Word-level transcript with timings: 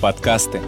Подкасты. 0.00 0.62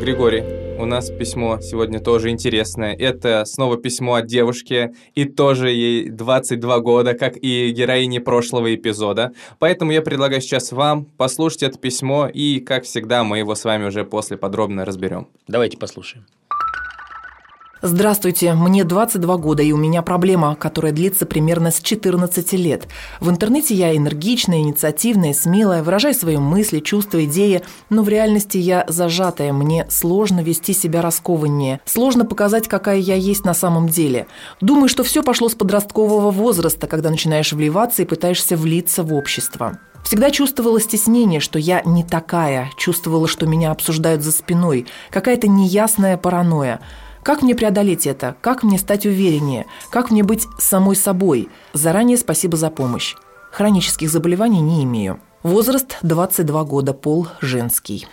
Григорий, 0.00 0.44
у 0.78 0.84
нас 0.84 1.10
письмо 1.10 1.60
сегодня 1.60 1.98
тоже 1.98 2.30
интересное. 2.30 2.94
Это 2.94 3.44
снова 3.46 3.76
письмо 3.76 4.14
от 4.14 4.26
девушки, 4.26 4.94
и 5.16 5.24
тоже 5.24 5.70
ей 5.70 6.08
22 6.08 6.78
года, 6.78 7.14
как 7.14 7.36
и 7.36 7.72
героине 7.72 8.20
прошлого 8.20 8.72
эпизода. 8.72 9.32
Поэтому 9.58 9.90
я 9.90 10.02
предлагаю 10.02 10.40
сейчас 10.40 10.70
вам 10.70 11.04
послушать 11.04 11.64
это 11.64 11.78
письмо, 11.78 12.28
и, 12.32 12.60
как 12.60 12.84
всегда, 12.84 13.24
мы 13.24 13.38
его 13.38 13.56
с 13.56 13.64
вами 13.64 13.86
уже 13.86 14.04
после 14.04 14.36
подробно 14.36 14.84
разберем. 14.84 15.26
Давайте 15.48 15.78
послушаем. 15.78 16.26
Здравствуйте, 17.80 18.54
мне 18.54 18.82
22 18.82 19.36
года, 19.36 19.62
и 19.62 19.70
у 19.70 19.76
меня 19.76 20.02
проблема, 20.02 20.56
которая 20.56 20.90
длится 20.90 21.26
примерно 21.26 21.70
с 21.70 21.80
14 21.80 22.52
лет. 22.54 22.88
В 23.20 23.30
интернете 23.30 23.72
я 23.72 23.96
энергичная, 23.96 24.58
инициативная, 24.58 25.32
смелая, 25.32 25.84
выражаю 25.84 26.12
свои 26.12 26.38
мысли, 26.38 26.80
чувства, 26.80 27.24
идеи, 27.24 27.62
но 27.88 28.02
в 28.02 28.08
реальности 28.08 28.58
я 28.58 28.84
зажатая, 28.88 29.52
мне 29.52 29.86
сложно 29.90 30.40
вести 30.40 30.72
себя 30.72 31.02
раскованнее, 31.02 31.80
сложно 31.84 32.24
показать, 32.24 32.66
какая 32.66 32.98
я 32.98 33.14
есть 33.14 33.44
на 33.44 33.54
самом 33.54 33.88
деле. 33.88 34.26
Думаю, 34.60 34.88
что 34.88 35.04
все 35.04 35.22
пошло 35.22 35.48
с 35.48 35.54
подросткового 35.54 36.32
возраста, 36.32 36.88
когда 36.88 37.10
начинаешь 37.10 37.52
вливаться 37.52 38.02
и 38.02 38.06
пытаешься 38.06 38.56
влиться 38.56 39.04
в 39.04 39.14
общество. 39.14 39.78
Всегда 40.02 40.32
чувствовала 40.32 40.80
стеснение, 40.80 41.38
что 41.38 41.60
я 41.60 41.82
не 41.84 42.02
такая, 42.02 42.72
чувствовала, 42.76 43.28
что 43.28 43.46
меня 43.46 43.70
обсуждают 43.70 44.22
за 44.22 44.32
спиной, 44.32 44.86
какая-то 45.10 45.46
неясная 45.46 46.16
паранойя– 46.16 46.80
как 47.28 47.42
мне 47.42 47.54
преодолеть 47.54 48.06
это? 48.06 48.36
Как 48.40 48.62
мне 48.62 48.78
стать 48.78 49.04
увереннее? 49.04 49.66
Как 49.90 50.10
мне 50.10 50.22
быть 50.22 50.46
самой 50.58 50.96
собой? 50.96 51.50
Заранее 51.74 52.16
спасибо 52.16 52.56
за 52.56 52.70
помощь. 52.70 53.16
Хронических 53.52 54.08
заболеваний 54.08 54.62
не 54.62 54.82
имею. 54.84 55.20
Возраст 55.42 55.98
22 56.00 56.64
года, 56.64 56.94
пол 56.94 57.28
женский. 57.42 58.06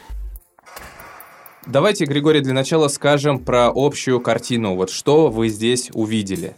Давайте, 1.65 2.03
Григорий, 2.03 2.41
для 2.41 2.51
начала 2.51 2.89
скажем 2.89 3.39
про 3.39 3.71
общую 3.73 4.19
картину. 4.19 4.75
Вот 4.75 4.89
что 4.89 5.29
вы 5.29 5.47
здесь 5.47 5.91
увидели? 5.93 6.57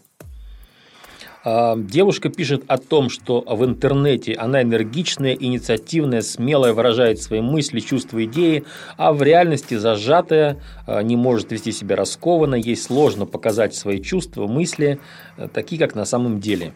Девушка 1.78 2.28
пишет 2.28 2.64
о 2.68 2.78
том, 2.78 3.10
что 3.10 3.40
в 3.42 3.64
интернете 3.64 4.34
она 4.34 4.64
энергичная, 4.64 5.34
инициативная, 5.34 6.22
смелая, 6.22 6.74
выражает 6.74 7.22
свои 7.22 7.40
мысли, 7.40 7.80
чувства, 7.80 8.26
идеи, 8.26 8.66
а 8.98 9.14
в 9.14 9.24
реальности 9.24 9.76
зажатая, 9.76 10.62
а, 10.86 11.02
не 11.02 11.16
может 11.16 11.52
вести 11.54 11.72
себя 11.72 11.96
раскованно, 11.96 12.56
ей 12.56 12.76
сложно 12.76 13.26
показать 13.26 13.76
свои 13.76 14.02
чувства, 14.02 14.48
мысли, 14.48 15.00
а, 15.38 15.48
такие, 15.48 15.80
как 15.80 15.96
на 15.96 16.04
самом 16.04 16.42
деле 16.42 16.74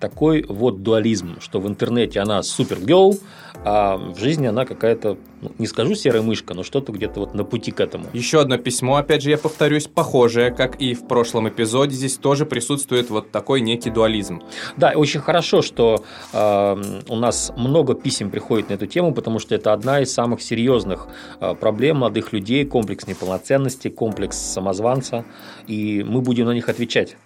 такой 0.00 0.44
вот 0.46 0.82
дуализм, 0.82 1.40
что 1.40 1.60
в 1.60 1.66
интернете 1.66 2.20
она 2.20 2.42
супергерл, 2.42 3.18
а 3.64 3.96
в 3.96 4.18
жизни 4.18 4.46
она 4.46 4.66
какая-то, 4.66 5.16
ну, 5.40 5.52
не 5.58 5.66
скажу 5.66 5.94
серая 5.94 6.20
мышка, 6.20 6.52
но 6.52 6.62
что-то 6.62 6.92
где-то 6.92 7.20
вот 7.20 7.34
на 7.34 7.44
пути 7.44 7.70
к 7.70 7.80
этому. 7.80 8.06
Еще 8.12 8.40
одно 8.40 8.58
письмо, 8.58 8.96
опять 8.96 9.22
же, 9.22 9.30
я 9.30 9.38
повторюсь, 9.38 9.86
похожее, 9.86 10.50
как 10.50 10.80
и 10.80 10.92
в 10.92 11.06
прошлом 11.06 11.48
эпизоде, 11.48 11.96
здесь 11.96 12.16
тоже 12.16 12.44
присутствует 12.44 13.08
вот 13.08 13.30
такой 13.30 13.62
некий 13.62 13.90
дуализм. 13.90 14.42
Да, 14.76 14.92
очень 14.94 15.20
хорошо, 15.20 15.62
что 15.62 16.04
э, 16.34 17.02
у 17.08 17.16
нас 17.16 17.52
много 17.56 17.94
писем 17.94 18.30
приходит 18.30 18.68
на 18.68 18.74
эту 18.74 18.86
тему, 18.86 19.14
потому 19.14 19.38
что 19.38 19.54
это 19.54 19.72
одна 19.72 20.00
из 20.00 20.12
самых 20.12 20.42
серьезных 20.42 21.06
э, 21.40 21.54
проблем 21.54 21.98
молодых 21.98 22.34
людей, 22.34 22.66
комплекс 22.66 23.06
неполноценности, 23.06 23.88
комплекс 23.88 24.36
самозванца, 24.36 25.24
и 25.66 26.04
мы 26.06 26.20
будем 26.20 26.46
на 26.46 26.52
них 26.52 26.68
отвечать. 26.68 27.16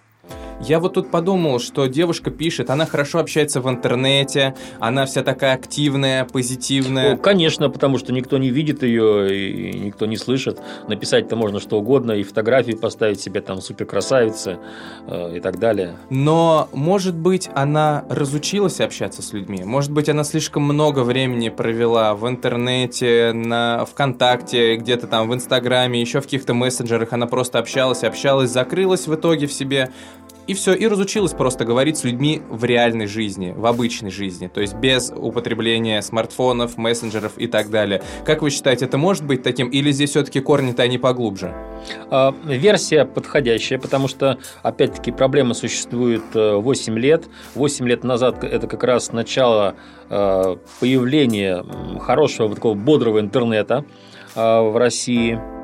Я 0.59 0.79
вот 0.79 0.95
тут 0.95 1.09
подумал, 1.09 1.59
что 1.59 1.85
девушка 1.85 2.31
пишет, 2.31 2.69
она 2.69 2.85
хорошо 2.85 3.19
общается 3.19 3.61
в 3.61 3.69
интернете, 3.69 4.55
она 4.79 5.05
вся 5.05 5.23
такая 5.23 5.53
активная, 5.53 6.25
позитивная. 6.25 7.11
Ну, 7.11 7.17
конечно, 7.17 7.69
потому 7.69 7.97
что 7.97 8.11
никто 8.11 8.37
не 8.37 8.49
видит 8.49 8.83
ее 8.83 9.35
и 9.35 9.79
никто 9.79 10.05
не 10.05 10.17
слышит. 10.17 10.59
Написать-то 10.87 11.37
можно 11.37 11.59
что 11.61 11.79
угодно, 11.79 12.11
и 12.11 12.23
фотографии 12.23 12.73
поставить 12.73 13.21
себе 13.21 13.39
там 13.41 13.61
супер 13.61 13.85
красавицы 13.85 14.57
э, 15.07 15.37
и 15.37 15.39
так 15.39 15.59
далее. 15.59 15.95
Но, 16.09 16.67
может 16.73 17.15
быть, 17.15 17.49
она 17.55 18.03
разучилась 18.09 18.81
общаться 18.81 19.21
с 19.21 19.31
людьми? 19.31 19.63
Может 19.63 19.91
быть, 19.91 20.09
она 20.09 20.25
слишком 20.25 20.63
много 20.63 20.99
времени 20.99 21.47
провела 21.49 22.13
в 22.15 22.27
интернете, 22.27 23.31
на 23.33 23.85
ВКонтакте, 23.85 24.75
где-то 24.75 25.07
там 25.07 25.29
в 25.29 25.33
Инстаграме, 25.33 26.01
еще 26.01 26.19
в 26.19 26.23
каких-то 26.23 26.53
мессенджерах. 26.53 27.13
Она 27.13 27.27
просто 27.27 27.59
общалась, 27.59 28.03
общалась, 28.03 28.51
закрылась 28.51 29.07
в 29.07 29.15
итоге 29.15 29.47
в 29.47 29.53
себе 29.53 29.89
и 30.49 30.55
все, 30.55 30.73
и 30.73 30.87
разучилась 30.87 31.33
просто 31.33 31.63
говорить 31.63 31.97
с 31.97 32.03
людьми 32.03 32.41
в 32.49 32.65
реальной 32.65 33.05
жизни, 33.05 33.53
в 33.55 33.67
обычной 33.67 34.09
жизни, 34.09 34.47
то 34.47 34.61
есть 34.61 34.73
без 34.73 35.13
употребления 35.15 36.01
смартфонов, 36.01 36.75
мессенджеров 36.75 37.33
и 37.37 37.45
так 37.45 37.69
далее. 37.69 38.01
Как 38.25 38.41
вы 38.41 38.49
считаете, 38.49 38.85
это 38.85 38.97
может 38.97 39.23
быть 39.23 39.43
таким, 39.43 39.67
или 39.69 39.91
здесь 39.91 40.09
все-таки 40.09 40.39
корни-то 40.39 40.81
они 40.81 40.97
поглубже? 40.97 41.53
А, 42.09 42.33
версия 42.45 43.05
подходящая, 43.05 43.77
потому 43.77 44.07
что, 44.07 44.39
опять-таки, 44.63 45.11
проблема 45.11 45.53
существует 45.53 46.23
8 46.33 46.97
э, 46.97 46.99
лет. 46.99 47.27
8 47.53 47.87
лет 47.87 48.03
назад 48.03 48.43
это 48.43 48.65
как 48.65 48.83
раз 48.83 49.11
начало 49.11 49.75
э, 50.09 50.55
появления 50.79 51.63
хорошего, 51.99 52.55
такого 52.55 52.73
бодрого 52.73 53.19
интернета 53.19 53.85
э, 54.33 54.61
в 54.61 54.75
России– 54.77 55.39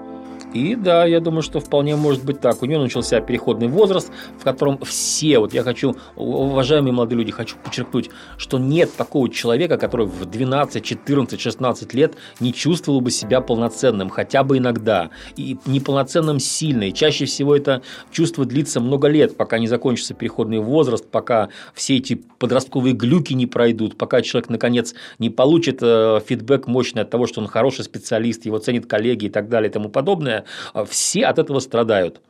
и 0.55 0.73
да, 0.75 1.03
я 1.05 1.19
думаю, 1.19 1.41
что 1.41 1.59
вполне 1.59 1.97
может 1.97 2.23
быть 2.23 2.39
так. 2.39 2.63
У 2.63 2.65
нее 2.65 2.79
начался 2.79 3.19
переходный 3.19 3.67
возраст, 3.67 4.09
в 4.39 4.43
котором 4.45 4.79
все, 4.85 5.39
вот 5.39 5.53
я 5.53 5.63
хочу, 5.63 5.97
уважаемые 6.15 6.93
молодые 6.93 7.19
люди, 7.19 7.31
хочу 7.33 7.57
подчеркнуть, 7.61 8.09
что 8.37 8.57
нет 8.57 8.95
такого 8.95 9.29
человека, 9.29 9.77
который 9.77 10.05
в 10.05 10.23
12, 10.23 10.81
14, 10.81 11.41
16 11.41 11.93
лет 11.93 12.13
не 12.39 12.53
чувствовал 12.53 13.01
бы 13.01 13.11
себя 13.11 13.41
полноценным, 13.41 14.09
хотя 14.09 14.45
бы 14.45 14.57
иногда. 14.57 15.09
И 15.35 15.57
неполноценным 15.65 16.39
сильно. 16.39 16.83
И 16.83 16.93
чаще 16.93 17.25
всего 17.25 17.53
это 17.53 17.81
чувство 18.09 18.45
длится 18.45 18.79
много 18.79 19.09
лет, 19.09 19.35
пока 19.35 19.59
не 19.59 19.67
закончится 19.67 20.13
переходный 20.13 20.59
возраст, 20.59 21.05
пока 21.05 21.49
все 21.73 21.97
эти 21.97 22.23
подростковые 22.39 22.93
глюки 22.93 23.33
не 23.33 23.45
пройдут, 23.45 23.97
пока 23.97 24.21
человек, 24.21 24.49
наконец, 24.49 24.95
не 25.19 25.29
получит 25.29 25.79
э, 25.81 26.21
фидбэк 26.25 26.67
мощный 26.67 27.01
от 27.01 27.09
того, 27.09 27.27
что 27.27 27.41
он 27.41 27.47
хороший 27.47 27.83
специалист, 27.83 28.45
его 28.45 28.57
ценят 28.59 28.85
коллеги 28.85 29.25
и 29.25 29.29
так 29.29 29.49
далее 29.49 29.69
и 29.69 29.73
тому 29.73 29.89
подобное, 29.89 30.44
а 30.73 30.85
все 30.85 31.25
от 31.25 31.39
этого 31.39 31.59
страдают. 31.59 32.21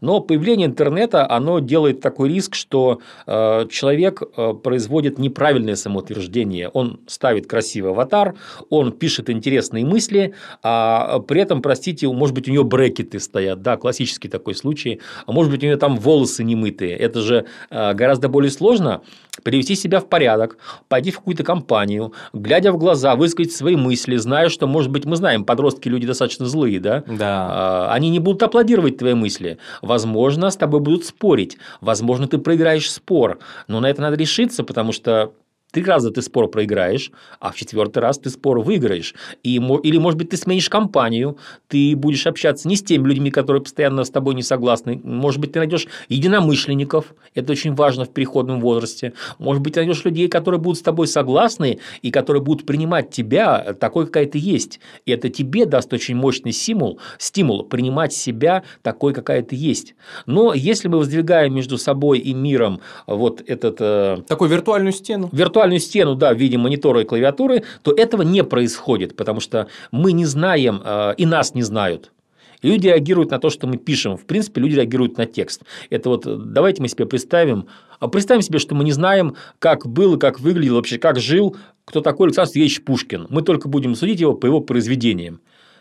Но 0.00 0.20
появление 0.20 0.66
интернета, 0.66 1.28
оно 1.30 1.58
делает 1.58 2.00
такой 2.00 2.28
риск, 2.28 2.54
что 2.54 3.00
э, 3.26 3.66
человек 3.70 4.22
э, 4.22 4.54
производит 4.54 5.18
неправильное 5.18 5.76
самоутверждение. 5.76 6.68
Он 6.68 7.00
ставит 7.06 7.46
красивый 7.46 7.92
аватар, 7.92 8.34
он 8.70 8.92
пишет 8.92 9.30
интересные 9.30 9.84
мысли, 9.84 10.34
а 10.62 11.20
при 11.20 11.40
этом, 11.40 11.62
простите, 11.62 12.08
может 12.08 12.34
быть, 12.34 12.48
у 12.48 12.52
него 12.52 12.64
брекеты 12.64 13.20
стоят, 13.20 13.62
да, 13.62 13.76
классический 13.76 14.28
такой 14.28 14.54
случай, 14.54 15.00
а 15.26 15.32
может 15.32 15.52
быть, 15.52 15.62
у 15.62 15.66
него 15.66 15.76
там 15.76 15.96
волосы 15.96 16.44
немытые. 16.44 16.96
Это 16.96 17.20
же 17.20 17.46
гораздо 17.70 18.28
более 18.28 18.50
сложно 18.50 19.02
привести 19.42 19.74
себя 19.74 20.00
в 20.00 20.08
порядок, 20.08 20.58
пойти 20.88 21.10
в 21.10 21.18
какую-то 21.18 21.44
компанию, 21.44 22.12
глядя 22.32 22.72
в 22.72 22.78
глаза, 22.78 23.16
высказать 23.16 23.52
свои 23.52 23.76
мысли, 23.76 24.16
зная, 24.16 24.48
что, 24.48 24.66
может 24.66 24.90
быть, 24.90 25.04
мы 25.04 25.16
знаем, 25.16 25.44
подростки 25.44 25.88
люди 25.88 26.06
достаточно 26.06 26.46
злые, 26.46 26.80
да? 26.80 27.02
Да. 27.06 27.92
Они 27.92 28.10
не 28.10 28.20
будут 28.20 28.42
аплодировать 28.42 28.98
твои 28.98 29.14
мысли. 29.14 29.58
Возможно, 29.82 30.50
с 30.50 30.56
тобой 30.56 30.80
будут 30.80 31.04
спорить. 31.04 31.58
Возможно, 31.80 32.28
ты 32.28 32.38
проиграешь 32.38 32.90
спор. 32.90 33.38
Но 33.68 33.80
на 33.80 33.90
это 33.90 34.02
надо 34.02 34.16
решиться, 34.16 34.64
потому 34.64 34.92
что 34.92 35.32
Три 35.74 35.82
раза 35.82 36.12
ты 36.12 36.22
спор 36.22 36.48
проиграешь, 36.48 37.10
а 37.40 37.50
в 37.50 37.56
четвертый 37.56 37.98
раз 37.98 38.18
ты 38.18 38.30
спор 38.30 38.60
выиграешь. 38.60 39.12
И, 39.42 39.56
или, 39.56 39.98
может 39.98 40.16
быть, 40.16 40.28
ты 40.30 40.36
сменишь 40.36 40.70
компанию, 40.70 41.36
ты 41.66 41.96
будешь 41.96 42.28
общаться 42.28 42.68
не 42.68 42.76
с 42.76 42.82
теми 42.84 43.08
людьми, 43.08 43.32
которые 43.32 43.60
постоянно 43.60 44.04
с 44.04 44.10
тобой 44.10 44.36
не 44.36 44.44
согласны. 44.44 45.00
Может 45.02 45.40
быть, 45.40 45.50
ты 45.50 45.58
найдешь 45.58 45.88
единомышленников, 46.08 47.12
это 47.34 47.50
очень 47.50 47.74
важно 47.74 48.04
в 48.04 48.10
переходном 48.10 48.60
возрасте. 48.60 49.14
Может 49.40 49.64
быть, 49.64 49.74
ты 49.74 49.80
найдешь 49.80 50.04
людей, 50.04 50.28
которые 50.28 50.60
будут 50.60 50.78
с 50.78 50.82
тобой 50.82 51.08
согласны 51.08 51.80
и 52.02 52.12
которые 52.12 52.40
будут 52.40 52.66
принимать 52.66 53.10
тебя 53.10 53.74
такой, 53.80 54.06
какая 54.06 54.26
ты 54.26 54.38
есть. 54.38 54.78
И 55.06 55.10
это 55.10 55.28
тебе 55.28 55.66
даст 55.66 55.92
очень 55.92 56.14
мощный 56.14 56.52
стимул, 56.52 57.00
стимул 57.18 57.64
принимать 57.64 58.12
себя 58.12 58.62
такой, 58.82 59.12
какая 59.12 59.42
ты 59.42 59.56
есть. 59.56 59.96
Но 60.26 60.54
если 60.54 60.86
мы 60.86 60.98
воздвигаем 60.98 61.52
между 61.52 61.78
собой 61.78 62.20
и 62.20 62.32
миром 62.32 62.80
вот 63.08 63.42
этот... 63.44 63.78
Э, 63.80 64.18
Такую 64.28 64.50
виртуальную 64.50 64.92
стену. 64.92 65.28
Виртуальную 65.32 65.63
виртуальную 65.64 65.80
стену, 65.80 66.14
да, 66.14 66.34
в 66.34 66.38
виде 66.38 66.58
монитора 66.58 67.00
и 67.00 67.04
клавиатуры, 67.04 67.62
то 67.82 67.92
этого 67.92 68.22
не 68.22 68.44
происходит, 68.44 69.16
потому 69.16 69.40
что 69.40 69.68
мы 69.90 70.12
не 70.12 70.26
знаем 70.26 70.80
э, 70.84 71.14
и 71.16 71.26
нас 71.26 71.54
не 71.54 71.62
знают. 71.62 72.12
Люди 72.62 72.86
реагируют 72.86 73.30
на 73.30 73.38
то, 73.38 73.50
что 73.50 73.66
мы 73.66 73.76
пишем. 73.76 74.16
В 74.16 74.24
принципе, 74.24 74.60
люди 74.60 74.74
реагируют 74.74 75.18
на 75.18 75.26
текст. 75.26 75.62
Это 75.90 76.08
вот 76.08 76.52
давайте 76.52 76.80
мы 76.80 76.88
себе 76.88 77.04
представим, 77.04 77.66
а 78.00 78.08
представим 78.08 78.42
себе, 78.42 78.58
что 78.58 78.74
мы 78.74 78.84
не 78.84 78.92
знаем, 78.92 79.36
как 79.58 79.86
был 79.86 80.18
как 80.18 80.40
выглядел 80.40 80.76
вообще, 80.76 80.98
как 80.98 81.20
жил, 81.20 81.56
кто 81.84 82.00
такой 82.00 82.28
Александр 82.28 82.50
Сергеевич 82.50 82.82
Пушкин. 82.82 83.26
Мы 83.28 83.42
только 83.42 83.68
будем 83.68 83.94
судить 83.94 84.20
его 84.20 84.34
по 84.34 84.46
его 84.46 84.60
произведениям. 84.60 85.40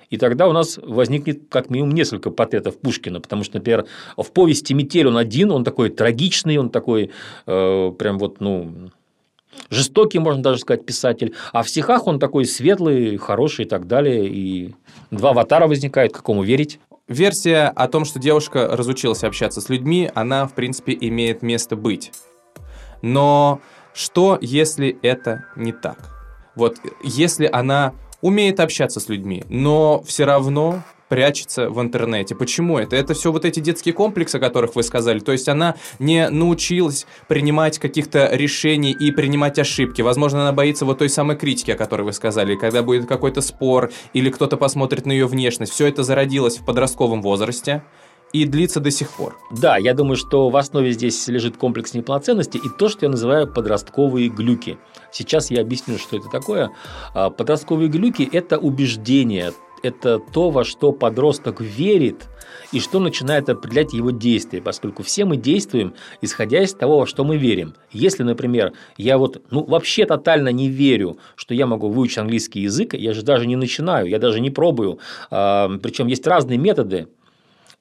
И 0.09 0.18
тогда 0.18 0.47
у 0.47 0.51
нас 0.51 0.77
возникнет 0.77 1.44
как 1.50 1.69
минимум 1.69 1.95
несколько 1.95 2.29
портретов 2.29 2.77
Пушкина, 2.77 3.19
потому 3.19 3.44
что, 3.44 3.57
например, 3.57 3.86
в 4.15 4.31
повести 4.31 4.74
«Метель» 4.74 5.07
он 5.07 5.18
один, 5.18 5.51
он 5.51 5.63
такой 5.63 5.89
трагичный, 5.89 6.57
он 6.57 6.69
такой 6.69 7.09
э, 7.47 7.91
прям 7.97 8.19
вот, 8.19 8.39
ну, 8.39 8.91
жестокий, 9.69 10.19
можно 10.19 10.41
даже 10.41 10.59
сказать, 10.59 10.85
писатель. 10.85 11.33
А 11.51 11.63
в 11.63 11.69
стихах 11.69 12.07
он 12.07 12.19
такой 12.19 12.45
светлый, 12.45 13.17
хороший 13.17 13.65
и 13.65 13.67
так 13.67 13.88
далее. 13.88 14.27
И 14.27 14.75
два 15.11 15.31
аватара 15.31 15.67
возникает, 15.67 16.13
какому 16.13 16.44
верить. 16.44 16.79
Версия 17.07 17.71
о 17.75 17.88
том, 17.88 18.05
что 18.05 18.19
девушка 18.19 18.67
разучилась 18.71 19.23
общаться 19.23 19.59
с 19.59 19.69
людьми, 19.69 20.09
она, 20.15 20.47
в 20.47 20.53
принципе, 20.53 20.97
имеет 21.00 21.41
место 21.41 21.75
быть. 21.75 22.11
Но 23.01 23.59
что, 23.94 24.38
если 24.41 24.97
это 25.01 25.45
не 25.55 25.73
так? 25.73 25.97
Вот 26.55 26.77
если 27.03 27.50
она 27.51 27.94
умеет 28.21 28.59
общаться 28.59 29.00
с 29.00 29.09
людьми, 29.09 29.44
но 29.50 30.01
все 30.03 30.23
равно 30.23 30.81
прячется 31.13 31.69
в 31.69 31.80
интернете. 31.80 32.33
Почему 32.33 32.80
это? 32.80 32.95
Это 32.95 33.13
все 33.13 33.31
вот 33.31 33.45
эти 33.45 33.60
детские 33.60 33.94
комплексы, 33.94 34.38
о 34.38 34.39
которых 34.39 34.75
вы 34.75 34.81
сказали. 34.81 35.19
То 35.19 35.31
есть 35.31 35.48
она 35.48 35.75
не 36.00 36.27
научилась 36.27 37.06
принимать 37.27 37.77
каких-то 37.77 38.30
решений 38.31 38.98
и 39.00 39.12
принимать 39.12 39.60
ошибки. 39.60 40.01
Возможно, 40.01 40.42
она 40.42 40.54
боится 40.54 40.86
вот 40.86 40.98
той 40.98 41.10
самой 41.10 41.38
критики, 41.38 41.69
о 41.69 41.75
которой 41.75 42.01
вы 42.01 42.13
сказали. 42.13 42.56
Когда 42.56 42.81
будет 42.81 43.06
какой-то 43.06 43.42
спор 43.42 43.92
или 44.13 44.31
кто-то 44.31 44.57
посмотрит 44.57 45.06
на 45.06 45.12
ее 45.12 45.27
внешность. 45.27 45.71
Все 45.71 45.86
это 45.86 46.01
зародилось 46.01 46.57
в 46.57 46.65
подростковом 46.65 47.21
возрасте 47.21 47.83
и 48.31 48.45
длится 48.45 48.80
до 48.80 48.89
сих 48.89 49.12
пор. 49.12 49.38
Да, 49.51 49.77
я 49.77 49.94
думаю, 49.94 50.15
что 50.15 50.50
в 50.50 50.57
основе 50.57 50.94
здесь 50.94 51.27
лежит 51.27 51.57
комплекс 51.57 51.94
неполноценности 51.94 52.57
и 52.57 52.69
то, 52.80 52.89
что 52.89 53.06
я 53.06 53.12
называю 53.12 53.48
подростковые 53.48 54.30
глюки. 54.30 54.80
Сейчас 55.12 55.51
я 55.51 55.62
объясню, 55.62 56.00
что 56.00 56.18
это 56.18 56.27
такое. 56.30 56.71
А, 57.13 57.30
подростковые 57.30 57.88
глюки– 57.88 58.27
это 58.31 58.57
убеждение, 58.57 59.54
это 59.83 60.18
то, 60.18 60.50
во 60.50 60.63
что 60.63 60.91
подросток 60.94 61.62
верит 61.62 62.30
и 62.71 62.80
что 62.80 63.00
начинает 63.00 63.50
определять 63.50 63.94
его 63.94 64.12
действия, 64.12 64.62
поскольку 64.62 65.03
все 65.03 65.25
мы 65.25 65.38
действуем, 65.38 65.94
исходя 66.21 66.63
из 66.63 66.74
того, 66.74 67.00
во 67.00 67.06
что 67.06 67.24
мы 67.24 67.38
верим. 67.38 67.75
Если, 67.91 68.24
например, 68.24 68.74
я 68.97 69.18
вот 69.18 69.44
ну, 69.51 69.63
вообще 69.63 70.06
тотально 70.06 70.50
не 70.50 70.69
верю, 70.69 71.18
что 71.35 71.53
я 71.53 71.68
могу 71.68 71.89
выучить 71.89 72.18
английский 72.18 72.62
язык, 72.62 72.94
я 72.94 73.13
же 73.13 73.21
даже 73.21 73.45
не 73.45 73.56
начинаю, 73.56 74.07
я 74.07 74.18
даже 74.18 74.39
не 74.39 74.50
пробую. 74.50 75.00
А, 75.30 75.69
Причем 75.81 76.07
есть 76.07 76.25
разные 76.25 76.57
методы 76.57 77.07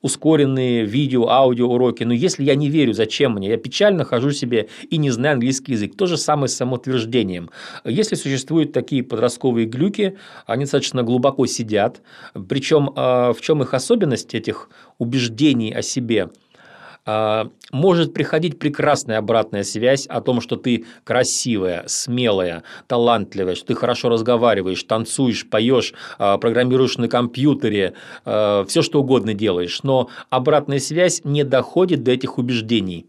ускоренные 0.03 0.85
видео, 0.85 1.29
аудио 1.29 1.69
уроки. 1.69 2.05
Но 2.05 2.13
если 2.13 2.45
я 2.45 2.55
не 2.55 2.69
верю, 2.69 2.93
зачем 2.93 3.35
мне? 3.35 3.49
Я 3.49 3.57
печально 3.57 4.05
хожу 4.05 4.33
себе 4.33 4.69
и 4.91 4.99
не 4.99 5.11
знаю 5.11 5.35
английский 5.35 5.73
язык. 5.73 5.97
То 5.97 6.07
же 6.07 6.17
самое 6.17 6.49
с 6.49 6.55
самоутверждением. 6.55 7.51
Если 7.85 8.17
существуют 8.17 8.73
такие 8.73 9.03
подростковые 9.03 9.67
глюки, 9.67 10.19
они 10.47 10.65
достаточно 10.65 11.03
глубоко 11.03 11.47
сидят. 11.47 12.03
Причем 12.49 12.93
а, 12.97 13.33
в 13.33 13.41
чем 13.41 13.63
их 13.63 13.75
особенность 13.75 14.35
этих 14.35 14.69
убеждений 14.99 15.73
о 15.73 15.83
себе? 15.83 16.31
А, 17.05 17.51
может 17.73 18.15
приходить 18.15 18.61
прекрасная 18.61 19.19
обратная 19.19 19.65
связь 19.65 20.07
о 20.07 20.21
том, 20.21 20.41
что 20.41 20.55
ты 20.57 20.85
красивая, 21.03 21.83
смелая, 21.87 22.63
талантливая, 22.87 23.57
что 23.57 23.69
ты 23.69 23.75
хорошо 23.75 24.09
разговариваешь, 24.09 24.85
танцуешь, 24.85 25.49
поешь, 25.49 25.95
а, 26.19 26.39
программируешь 26.39 26.99
на 26.99 27.09
компьютере, 27.09 27.95
а, 28.25 28.65
все 28.67 28.83
что 28.83 29.01
угодно 29.01 29.35
делаешь. 29.35 29.83
Но 29.83 30.11
обратная 30.31 30.79
связь 30.79 31.23
не 31.25 31.43
доходит 31.43 32.05
до 32.05 32.13
этих 32.13 32.39
убеждений. 32.39 33.07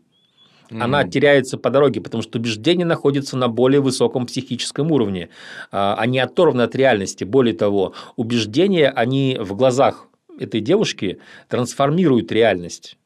Она 0.71 1.03
mm. 1.03 1.09
теряется 1.09 1.59
по 1.59 1.69
дороге, 1.69 2.01
потому 2.01 2.23
что 2.23 2.39
убеждение 2.39 2.85
находится 2.85 3.37
на 3.37 3.47
более 3.47 3.79
высоком 3.79 4.25
психическом 4.25 4.91
уровне. 4.91 5.29
Они 5.69 6.17
оторваны 6.17 6.63
от 6.63 6.75
реальности. 6.75 7.25
Более 7.25 7.53
того, 7.53 7.93
убеждения, 8.15 8.89
они 8.89 9.37
в 9.39 9.53
глазах 9.55 10.07
этой 10.39 10.61
девушки 10.61 11.19
трансформируют 11.47 12.31
реальность. 12.31 12.97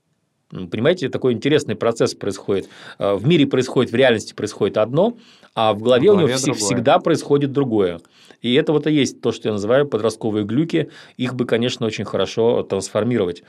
Понимаете, 0.49 1.09
такой 1.09 1.33
интересный 1.33 1.75
процесс 1.75 2.13
происходит. 2.15 2.69
Э, 2.99 3.15
в 3.15 3.27
мире 3.27 3.45
происходит, 3.45 3.91
в 3.91 3.95
реальности 3.95 4.33
происходит 4.33 4.77
одно, 4.77 5.17
а 5.55 5.73
в 5.73 5.81
голове, 5.81 6.03
в 6.03 6.13
голове 6.13 6.25
у 6.25 6.27
него 6.27 6.39
другое. 6.39 6.55
всегда 6.55 6.99
происходит 6.99 7.51
другое. 7.51 7.99
И 8.41 8.53
это 8.53 8.71
вот 8.71 8.87
и 8.87 8.91
есть 8.91 9.19
то, 9.21 9.31
что 9.31 9.49
я 9.49 9.53
называю 9.53 9.87
подростковые 9.87 10.45
глюки. 10.45 10.89
Их 11.17 11.33
бы, 11.33 11.45
конечно, 11.45 11.85
очень 11.85 12.05
хорошо 12.05 12.63
трансформировать. 12.63 13.43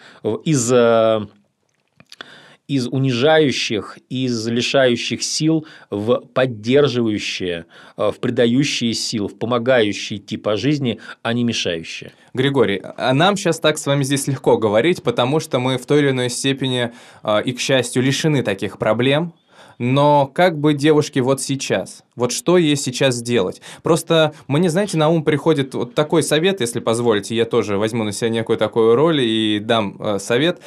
Из 0.44 0.72
э, 0.72 1.26
из 2.68 2.86
унижающих, 2.86 3.98
из 4.10 4.46
лишающих 4.46 5.22
сил 5.22 5.66
в 5.90 6.20
поддерживающие, 6.34 7.64
э, 7.96 8.10
в 8.14 8.20
придающие 8.20 8.92
сил, 8.92 9.28
в 9.28 9.38
помогающие 9.38 10.20
идти 10.20 10.36
по 10.36 10.56
жизни, 10.56 11.00
а 11.22 11.32
не 11.32 11.44
мешающие. 11.44 12.12
Григорий, 12.34 12.80
а 12.96 13.14
нам 13.14 13.36
сейчас 13.36 13.58
так 13.58 13.78
с 13.78 13.86
вами 13.86 14.04
здесь 14.04 14.26
легко 14.28 14.58
говорить, 14.58 15.02
потому 15.02 15.40
что 15.40 15.58
мы 15.58 15.78
в 15.78 15.86
той 15.86 16.00
или 16.00 16.10
иной 16.10 16.28
степени 16.28 16.92
э, 17.24 17.42
и, 17.42 17.52
к 17.52 17.60
счастью, 17.60 18.02
лишены 18.02 18.42
таких 18.42 18.78
проблем, 18.78 19.32
но 19.78 20.26
как 20.26 20.58
бы 20.58 20.74
девушке 20.74 21.20
вот 21.20 21.40
сейчас? 21.40 22.02
Вот 22.16 22.32
что 22.32 22.58
ей 22.58 22.76
сейчас 22.76 23.14
сделать? 23.14 23.62
Просто 23.82 24.34
мне, 24.48 24.68
знаете, 24.70 24.98
на 24.98 25.08
ум 25.08 25.22
приходит 25.22 25.74
вот 25.74 25.94
такой 25.94 26.22
совет, 26.24 26.60
если 26.60 26.80
позволите, 26.80 27.36
я 27.36 27.44
тоже 27.44 27.78
возьму 27.78 28.02
на 28.02 28.12
себя 28.12 28.28
некую 28.28 28.58
такую 28.58 28.96
роль 28.96 29.20
и 29.20 29.60
дам 29.60 29.96
э, 30.00 30.18
совет. 30.18 30.60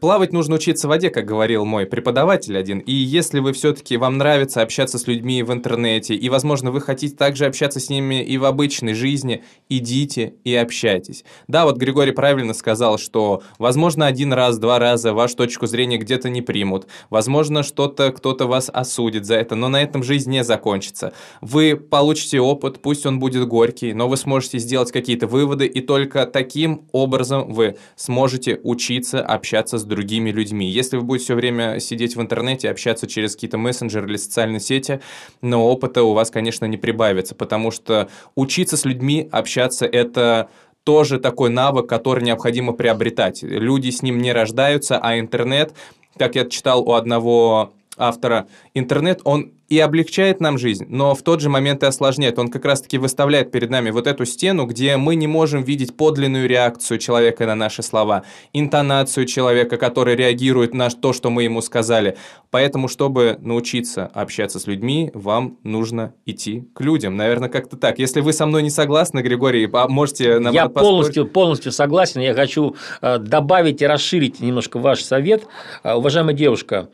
Плавать 0.00 0.32
нужно 0.32 0.56
учиться 0.56 0.86
в 0.86 0.90
воде, 0.90 1.10
как 1.10 1.26
говорил 1.26 1.64
мой 1.64 1.86
преподаватель 1.86 2.56
один. 2.56 2.78
И 2.80 2.92
если 2.92 3.40
вы 3.40 3.52
все-таки 3.52 3.96
вам 3.96 4.18
нравится 4.18 4.62
общаться 4.62 4.98
с 4.98 5.06
людьми 5.06 5.42
в 5.42 5.52
интернете, 5.52 6.14
и, 6.14 6.28
возможно, 6.28 6.70
вы 6.70 6.80
хотите 6.80 7.14
также 7.14 7.46
общаться 7.46 7.80
с 7.80 7.90
ними 7.90 8.22
и 8.22 8.38
в 8.38 8.44
обычной 8.44 8.94
жизни, 8.94 9.44
идите 9.68 10.34
и 10.44 10.54
общайтесь. 10.54 11.24
Да, 11.48 11.64
вот 11.64 11.76
Григорий 11.76 12.12
правильно 12.12 12.54
сказал, 12.54 12.98
что, 12.98 13.42
возможно, 13.58 14.06
один 14.06 14.32
раз, 14.32 14.58
два 14.58 14.78
раза 14.78 15.12
вашу 15.12 15.36
точку 15.36 15.66
зрения 15.66 15.98
где-то 15.98 16.30
не 16.30 16.42
примут. 16.42 16.86
Возможно, 17.10 17.62
что-то 17.62 18.12
кто-то 18.12 18.46
вас 18.46 18.70
осудит 18.72 19.26
за 19.26 19.36
это, 19.36 19.54
но 19.54 19.68
на 19.68 19.82
этом 19.82 20.02
жизнь 20.02 20.30
не 20.30 20.44
закончится. 20.44 21.12
Вы 21.40 21.76
получите 21.76 22.40
опыт, 22.40 22.80
пусть 22.80 23.06
он 23.06 23.18
будет 23.18 23.46
горький, 23.46 23.92
но 23.92 24.08
вы 24.08 24.16
сможете 24.16 24.58
сделать 24.58 24.92
какие-то 24.92 25.26
выводы, 25.26 25.66
и 25.66 25.80
только 25.80 26.26
таким 26.26 26.86
образом 26.92 27.52
вы 27.52 27.76
сможете 27.96 28.58
учиться 28.62 29.22
общаться 29.22 29.78
другими 29.84 30.30
людьми. 30.30 30.68
Если 30.68 30.96
вы 30.96 31.02
будете 31.02 31.24
все 31.24 31.34
время 31.34 31.80
сидеть 31.80 32.16
в 32.16 32.20
интернете, 32.20 32.70
общаться 32.70 33.06
через 33.06 33.34
какие-то 33.34 33.58
мессенджеры 33.58 34.08
или 34.08 34.16
социальные 34.16 34.60
сети, 34.60 35.00
но 35.40 35.68
опыта 35.68 36.02
у 36.02 36.12
вас, 36.12 36.30
конечно, 36.30 36.64
не 36.66 36.76
прибавится, 36.76 37.34
потому 37.34 37.70
что 37.70 38.08
учиться 38.34 38.76
с 38.76 38.84
людьми, 38.84 39.28
общаться– 39.30 39.86
это 39.92 40.48
тоже 40.84 41.18
такой 41.18 41.50
навык, 41.50 41.88
который 41.88 42.24
необходимо 42.24 42.72
приобретать. 42.72 43.42
Люди 43.42 43.90
с 43.90 44.02
ним 44.02 44.18
не 44.18 44.32
рождаются, 44.32 44.98
а 44.98 45.18
интернет, 45.18 45.74
как 46.18 46.34
я 46.34 46.44
читал 46.44 46.82
у 46.82 46.92
одного 46.92 47.72
автора, 48.02 48.46
интернет, 48.74 49.20
он 49.24 49.52
и 49.72 49.78
облегчает 49.78 50.38
нам 50.40 50.58
жизнь, 50.58 50.84
но 50.90 51.14
в 51.14 51.22
тот 51.22 51.40
же 51.40 51.48
момент 51.48 51.82
и 51.82 51.86
осложняет. 51.86 52.38
Он 52.38 52.48
как 52.48 52.66
раз-таки 52.66 52.98
выставляет 52.98 53.50
перед 53.50 53.70
нами 53.70 53.88
вот 53.88 54.06
эту 54.06 54.26
стену, 54.26 54.66
где 54.66 54.98
мы 54.98 55.14
не 55.14 55.26
можем 55.26 55.62
видеть 55.62 55.96
подлинную 55.96 56.46
реакцию 56.46 56.98
человека 56.98 57.46
на 57.46 57.54
наши 57.54 57.82
слова, 57.82 58.24
интонацию 58.52 59.24
человека, 59.24 59.78
который 59.78 60.14
реагирует 60.14 60.74
на 60.74 60.90
то, 60.90 61.14
что 61.14 61.30
мы 61.30 61.44
ему 61.44 61.62
сказали. 61.62 62.18
Поэтому, 62.50 62.86
чтобы 62.86 63.38
научиться 63.40 64.10
общаться 64.12 64.58
с 64.58 64.66
людьми, 64.66 65.10
вам 65.14 65.56
нужно 65.62 66.12
идти 66.26 66.68
к 66.74 66.82
людям. 66.82 67.16
Наверное, 67.16 67.48
как-то 67.48 67.78
так. 67.78 67.98
Если 67.98 68.20
вы 68.20 68.34
со 68.34 68.44
мной 68.44 68.62
не 68.62 68.70
согласны, 68.70 69.20
Григорий, 69.20 69.66
можете 69.88 70.38
нам 70.38 70.52
Я 70.52 70.68
полностью, 70.68 71.26
полностью 71.26 71.72
согласен. 71.72 72.20
Я 72.20 72.34
хочу 72.34 72.76
э, 73.00 73.16
добавить 73.16 73.80
и 73.80 73.86
расширить 73.86 74.40
немножко 74.40 74.78
ваш 74.78 75.02
совет. 75.02 75.46
Э, 75.82 75.94
уважаемая 75.94 76.34
девушка, 76.34 76.90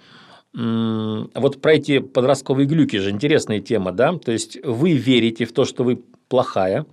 вот 0.58 1.60
про 1.60 1.74
эти 1.74 2.00
подростковые 2.00 2.66
глюки 2.66 2.96
же 2.96 3.10
интересная 3.10 3.60
тема, 3.60 3.92
да? 3.92 4.18
То 4.18 4.32
есть 4.32 4.58
вы 4.64 4.94
верите 4.94 5.44
в 5.44 5.52
то, 5.52 5.64
что 5.64 5.84
вы 5.84 6.02
плохая, 6.28 6.84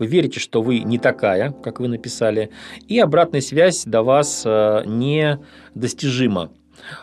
вы 0.00 0.06
верите, 0.06 0.40
что 0.40 0.62
вы 0.62 0.80
не 0.80 0.98
такая, 0.98 1.52
как 1.52 1.78
вы 1.78 1.86
написали, 1.86 2.50
и 2.88 2.98
обратная 2.98 3.40
связь 3.40 3.84
до 3.84 4.02
вас 4.02 4.42
э, 4.44 4.82
недостижима. 4.84 6.50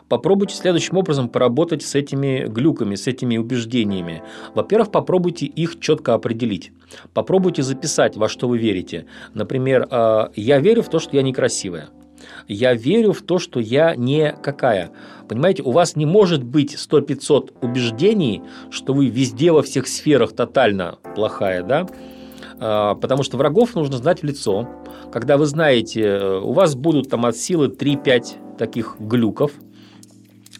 Попробуйте 0.09 0.55
следующим 0.55 0.97
образом 0.97 1.29
поработать 1.29 1.81
с 1.81 1.95
этими 1.95 2.45
глюками, 2.45 2.95
с 2.95 3.07
этими 3.07 3.37
убеждениями. 3.37 4.21
Во-первых, 4.53 4.91
попробуйте 4.91 5.45
их 5.45 5.79
четко 5.79 6.13
определить. 6.13 6.71
Попробуйте 7.13 7.63
записать, 7.63 8.17
во 8.17 8.27
что 8.27 8.49
вы 8.49 8.57
верите. 8.57 9.05
Например, 9.33 9.87
э, 9.89 10.27
я 10.35 10.59
верю 10.59 10.83
в 10.83 10.89
то, 10.89 10.99
что 10.99 11.15
я 11.15 11.23
некрасивая. 11.23 11.89
Я 12.53 12.73
верю 12.73 13.13
в 13.13 13.21
то, 13.21 13.39
что 13.39 13.61
я 13.61 13.95
не 13.95 14.33
какая. 14.33 14.91
Понимаете, 15.29 15.63
у 15.63 15.71
вас 15.71 15.95
не 15.95 16.05
может 16.05 16.43
быть 16.43 16.75
100-500 16.75 17.53
убеждений, 17.61 18.41
что 18.69 18.93
вы 18.93 19.07
везде 19.07 19.53
во 19.53 19.61
всех 19.61 19.87
сферах 19.87 20.33
тотально 20.33 20.97
плохая, 21.15 21.63
да? 21.63 21.87
А, 22.59 22.95
потому 22.95 23.23
что 23.23 23.37
врагов 23.37 23.73
нужно 23.75 23.95
знать 23.97 24.21
в 24.21 24.25
лицо. 24.25 24.67
Когда 25.13 25.37
вы 25.37 25.45
знаете, 25.45 26.01
э, 26.01 26.39
у 26.39 26.51
вас 26.51 26.75
будут 26.75 27.09
там 27.09 27.25
от 27.25 27.37
силы 27.37 27.69
3-5 27.69 28.57
таких 28.57 28.97
глюков, 28.99 29.53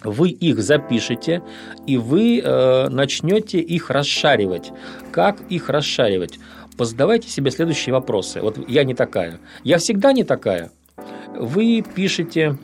вы 0.05 0.29
их 0.29 0.63
запишете, 0.63 1.43
и 1.87 1.97
вы 1.97 2.39
э, 2.39 2.87
начнете 2.87 3.59
их 3.59 3.89
расшаривать. 3.89 4.71
Как 5.11 5.41
их 5.49 5.69
расшаривать? 5.69 6.39
Позадавайте 6.77 7.27
себе 7.27 7.51
следующие 7.51 7.93
вопросы. 7.93 8.39
Вот 8.39 8.57
я 8.69 8.85
не 8.85 8.93
такая. 8.93 9.41
Я 9.65 9.77
всегда 9.77 10.13
не 10.13 10.23
такая. 10.23 10.71
Вы 11.35 11.83
пишете 11.95 12.57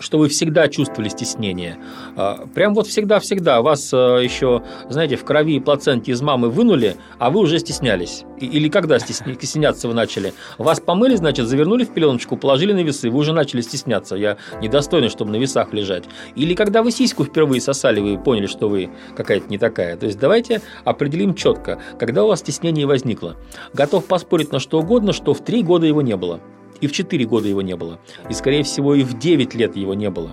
что 0.00 0.18
вы 0.18 0.28
всегда 0.28 0.68
чувствовали 0.68 1.08
стеснение. 1.08 1.78
А, 2.16 2.46
прям 2.54 2.74
вот 2.74 2.86
всегда-всегда 2.86 3.62
вас 3.62 3.90
а, 3.92 4.18
еще, 4.18 4.62
знаете, 4.88 5.16
в 5.16 5.24
крови 5.24 5.56
и 5.56 5.60
плаценте 5.60 6.12
из 6.12 6.22
мамы 6.22 6.50
вынули, 6.50 6.96
а 7.18 7.30
вы 7.30 7.40
уже 7.40 7.58
стеснялись. 7.58 8.24
Или 8.40 8.68
когда 8.68 8.98
стесняться 8.98 9.88
вы 9.88 9.94
начали? 9.94 10.34
Вас 10.56 10.80
помыли, 10.80 11.16
значит, 11.16 11.46
завернули 11.46 11.84
в 11.84 11.92
пеленочку, 11.92 12.36
положили 12.36 12.72
на 12.72 12.82
весы, 12.82 13.10
вы 13.10 13.18
уже 13.18 13.32
начали 13.32 13.60
стесняться. 13.60 14.14
Я 14.14 14.36
недостойный, 14.62 15.08
чтобы 15.08 15.32
на 15.32 15.36
весах 15.36 15.72
лежать. 15.72 16.04
Или 16.36 16.54
когда 16.54 16.82
вы 16.82 16.90
сиську 16.90 17.24
впервые 17.24 17.60
сосали, 17.60 18.00
вы 18.00 18.18
поняли, 18.18 18.46
что 18.46 18.68
вы 18.68 18.90
какая-то 19.16 19.48
не 19.48 19.58
такая. 19.58 19.96
То 19.96 20.06
есть 20.06 20.18
давайте 20.18 20.62
определим 20.84 21.34
четко, 21.34 21.80
когда 21.98 22.24
у 22.24 22.28
вас 22.28 22.40
стеснение 22.40 22.86
возникло. 22.86 23.36
Готов 23.72 24.04
поспорить 24.06 24.52
на 24.52 24.60
что 24.60 24.78
угодно, 24.78 25.12
что 25.12 25.34
в 25.34 25.44
три 25.44 25.62
года 25.62 25.86
его 25.86 26.02
не 26.02 26.16
было. 26.16 26.40
И 26.80 26.86
в 26.86 26.92
4 26.92 27.24
года 27.26 27.48
его 27.48 27.62
не 27.62 27.76
было. 27.76 27.98
И, 28.28 28.32
скорее 28.32 28.62
всего, 28.62 28.94
и 28.94 29.02
в 29.02 29.18
9 29.18 29.54
лет 29.54 29.76
его 29.76 29.94
не 29.94 30.10
было. 30.10 30.30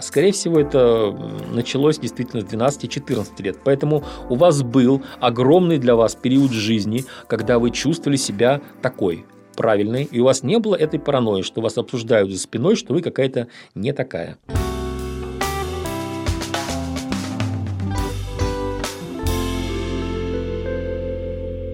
Скорее 0.00 0.32
всего, 0.32 0.60
это 0.60 1.16
началось 1.52 1.98
действительно 1.98 2.42
с 2.42 2.44
12-14 2.44 3.42
лет. 3.42 3.58
Поэтому 3.64 4.04
у 4.28 4.34
вас 4.34 4.62
был 4.62 5.02
огромный 5.20 5.78
для 5.78 5.96
вас 5.96 6.14
период 6.14 6.52
жизни, 6.52 7.04
когда 7.28 7.58
вы 7.58 7.70
чувствовали 7.70 8.16
себя 8.16 8.60
такой, 8.82 9.24
правильной, 9.56 10.04
и 10.04 10.20
у 10.20 10.24
вас 10.24 10.42
не 10.42 10.58
было 10.58 10.74
этой 10.76 11.00
паранойи, 11.00 11.42
что 11.42 11.62
вас 11.62 11.78
обсуждают 11.78 12.30
за 12.30 12.38
спиной, 12.38 12.76
что 12.76 12.92
вы 12.92 13.00
какая-то 13.00 13.48
не 13.74 13.92
такая. 13.92 14.36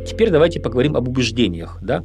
Теперь 0.07 0.31
давайте 0.31 0.61
поговорим 0.61 0.95
об 0.95 1.09
убеждениях. 1.09 1.79
Да? 1.83 2.05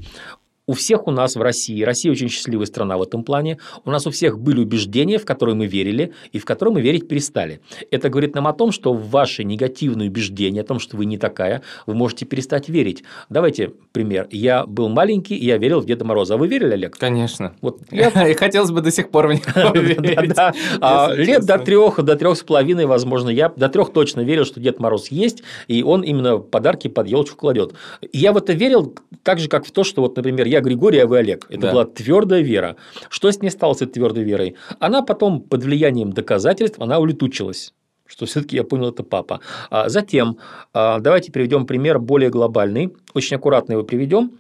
У 0.67 0.73
всех 0.73 1.07
у 1.07 1.11
нас 1.11 1.35
в 1.35 1.41
России, 1.41 1.81
Россия 1.81 2.11
очень 2.11 2.27
счастливая 2.27 2.65
страна 2.65 2.97
в 2.97 3.01
этом 3.01 3.23
плане, 3.23 3.57
у 3.85 3.89
нас 3.89 4.05
у 4.05 4.11
всех 4.11 4.37
были 4.37 4.59
убеждения, 4.59 5.17
в 5.17 5.25
которые 5.25 5.55
мы 5.55 5.65
верили 5.65 6.13
и 6.33 6.39
в 6.39 6.45
которые 6.45 6.75
мы 6.75 6.81
верить 6.81 7.07
перестали. 7.07 7.61
Это 7.89 8.09
говорит 8.09 8.35
нам 8.35 8.47
о 8.47 8.53
том, 8.53 8.73
что 8.73 8.93
ваши 8.93 9.45
негативные 9.45 10.09
убеждения 10.09 10.61
о 10.61 10.65
том, 10.65 10.79
что 10.79 10.97
вы 10.97 11.05
не 11.05 11.17
такая, 11.17 11.61
вы 11.85 11.93
можете 11.93 12.25
перестать 12.25 12.67
верить. 12.67 13.03
Давайте 13.29 13.71
пример. 13.93 14.27
Я 14.29 14.65
был 14.65 14.89
маленький, 14.89 15.35
и 15.35 15.45
я 15.45 15.57
верил 15.57 15.79
в 15.79 15.85
Деда 15.85 16.03
Мороза. 16.03 16.33
А 16.33 16.37
вы 16.37 16.47
верили, 16.47 16.73
Олег? 16.73 16.97
Конечно. 16.97 17.53
Вот 17.61 17.79
я... 17.91 18.09
И 18.29 18.33
хотелось 18.33 18.71
бы 18.71 18.81
до 18.81 18.91
сих 18.91 19.09
пор 19.09 19.27
в 19.27 19.31
него 19.31 19.71
верить. 20.01 20.37
А 20.81 21.13
лет 21.13 21.45
до 21.45 21.59
трех, 21.59 22.03
до 22.03 22.17
трех 22.17 22.37
с 22.37 22.43
половиной, 22.43 22.85
возможно, 22.85 23.29
я 23.29 23.47
до 23.49 23.69
трех 23.69 23.93
точно 23.93 24.21
верил, 24.21 24.43
что 24.43 24.59
Дед 24.59 24.79
Мороз 24.79 25.07
есть, 25.07 25.43
и 25.67 25.81
он 25.81 26.01
именно 26.01 26.39
подарки 26.39 26.89
под 26.89 27.07
елочку 27.07 27.37
кладет. 27.37 27.73
Я 28.11 28.33
в 28.33 28.37
это 28.37 28.51
верил 28.51 28.95
так 29.23 29.39
же, 29.39 29.47
как 29.47 29.65
в 29.65 29.71
то, 29.71 29.85
что 29.85 30.01
вот, 30.01 30.17
например, 30.17 30.45
я 30.47 30.56
я 30.57 30.61
Григорий, 30.61 30.99
а 30.99 31.07
вы 31.07 31.19
Олег. 31.19 31.45
Это 31.49 31.61
да. 31.61 31.71
была 31.71 31.85
твердая 31.85 32.41
вера. 32.41 32.75
Что 33.09 33.31
с 33.31 33.41
ней 33.41 33.49
стало 33.49 33.73
с 33.73 33.81
этой 33.81 33.93
твердой 33.93 34.23
верой? 34.23 34.55
Она 34.79 35.01
потом 35.01 35.41
под 35.41 35.63
влиянием 35.63 36.11
доказательств, 36.13 36.79
она 36.79 36.99
улетучилась 36.99 37.73
что 38.09 38.25
все-таки 38.25 38.55
я 38.55 38.63
понял, 38.63 38.87
это 38.87 39.03
папа. 39.03 39.41
А 39.69 39.89
затем, 39.89 40.37
а, 40.73 40.99
давайте 40.99 41.29
приведем 41.29 41.65
пример 41.65 41.99
более 41.99 42.29
глобальный, 42.29 42.95
очень 43.13 43.35
аккуратно 43.35 43.73
его 43.73 43.83
приведем, 43.83 44.31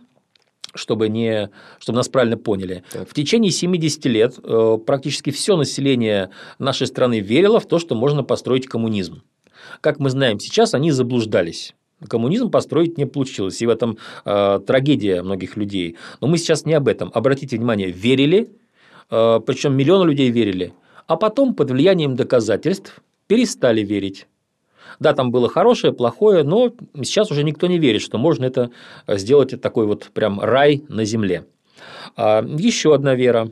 чтобы, 0.73 1.09
не, 1.09 1.49
чтобы 1.79 1.97
нас 1.97 2.07
правильно 2.07 2.37
поняли. 2.37 2.83
Так. 2.91 3.09
В 3.09 3.13
течение 3.13 3.51
70 3.51 4.05
лет 4.05 4.39
э, 4.41 4.77
практически 4.85 5.31
все 5.31 5.57
население 5.57 6.29
нашей 6.59 6.87
страны 6.87 7.19
верило 7.19 7.59
в 7.59 7.67
то, 7.67 7.79
что 7.79 7.95
можно 7.95 8.23
построить 8.23 8.67
коммунизм. 8.67 9.23
Как 9.81 9.99
мы 9.99 10.09
знаем 10.09 10.39
сейчас, 10.39 10.73
они 10.73 10.91
заблуждались. 10.91 11.73
Коммунизм 12.07 12.51
построить 12.51 12.97
не 12.97 13.05
получилось, 13.05 13.61
и 13.61 13.65
в 13.65 13.69
этом 13.69 13.97
э, 14.23 14.59
трагедия 14.65 15.23
многих 15.23 15.57
людей. 15.57 15.97
Но 16.21 16.27
мы 16.27 16.37
сейчас 16.37 16.65
не 16.65 16.73
об 16.73 16.87
этом. 16.87 17.09
Обратите 17.13 17.57
внимание, 17.57 17.89
верили, 17.89 18.49
э, 19.09 19.39
причем 19.45 19.75
миллионы 19.75 20.07
людей 20.07 20.29
верили, 20.29 20.73
а 21.07 21.15
потом 21.15 21.55
под 21.55 21.71
влиянием 21.71 22.15
доказательств 22.15 23.01
перестали 23.25 23.81
верить. 23.81 24.27
Да, 24.99 25.13
там 25.13 25.31
было 25.31 25.49
хорошее, 25.49 25.91
плохое, 25.91 26.43
но 26.43 26.71
сейчас 27.03 27.31
уже 27.31 27.43
никто 27.43 27.67
не 27.67 27.79
верит, 27.79 28.01
что 28.01 28.17
можно 28.17 28.45
это 28.45 28.71
сделать 29.07 29.59
такой 29.59 29.85
вот 29.85 30.09
прям 30.13 30.39
рай 30.39 30.83
на 30.89 31.03
земле. 31.03 31.45
А, 32.15 32.43
еще 32.43 32.93
одна 32.93 33.15
вера 33.15 33.49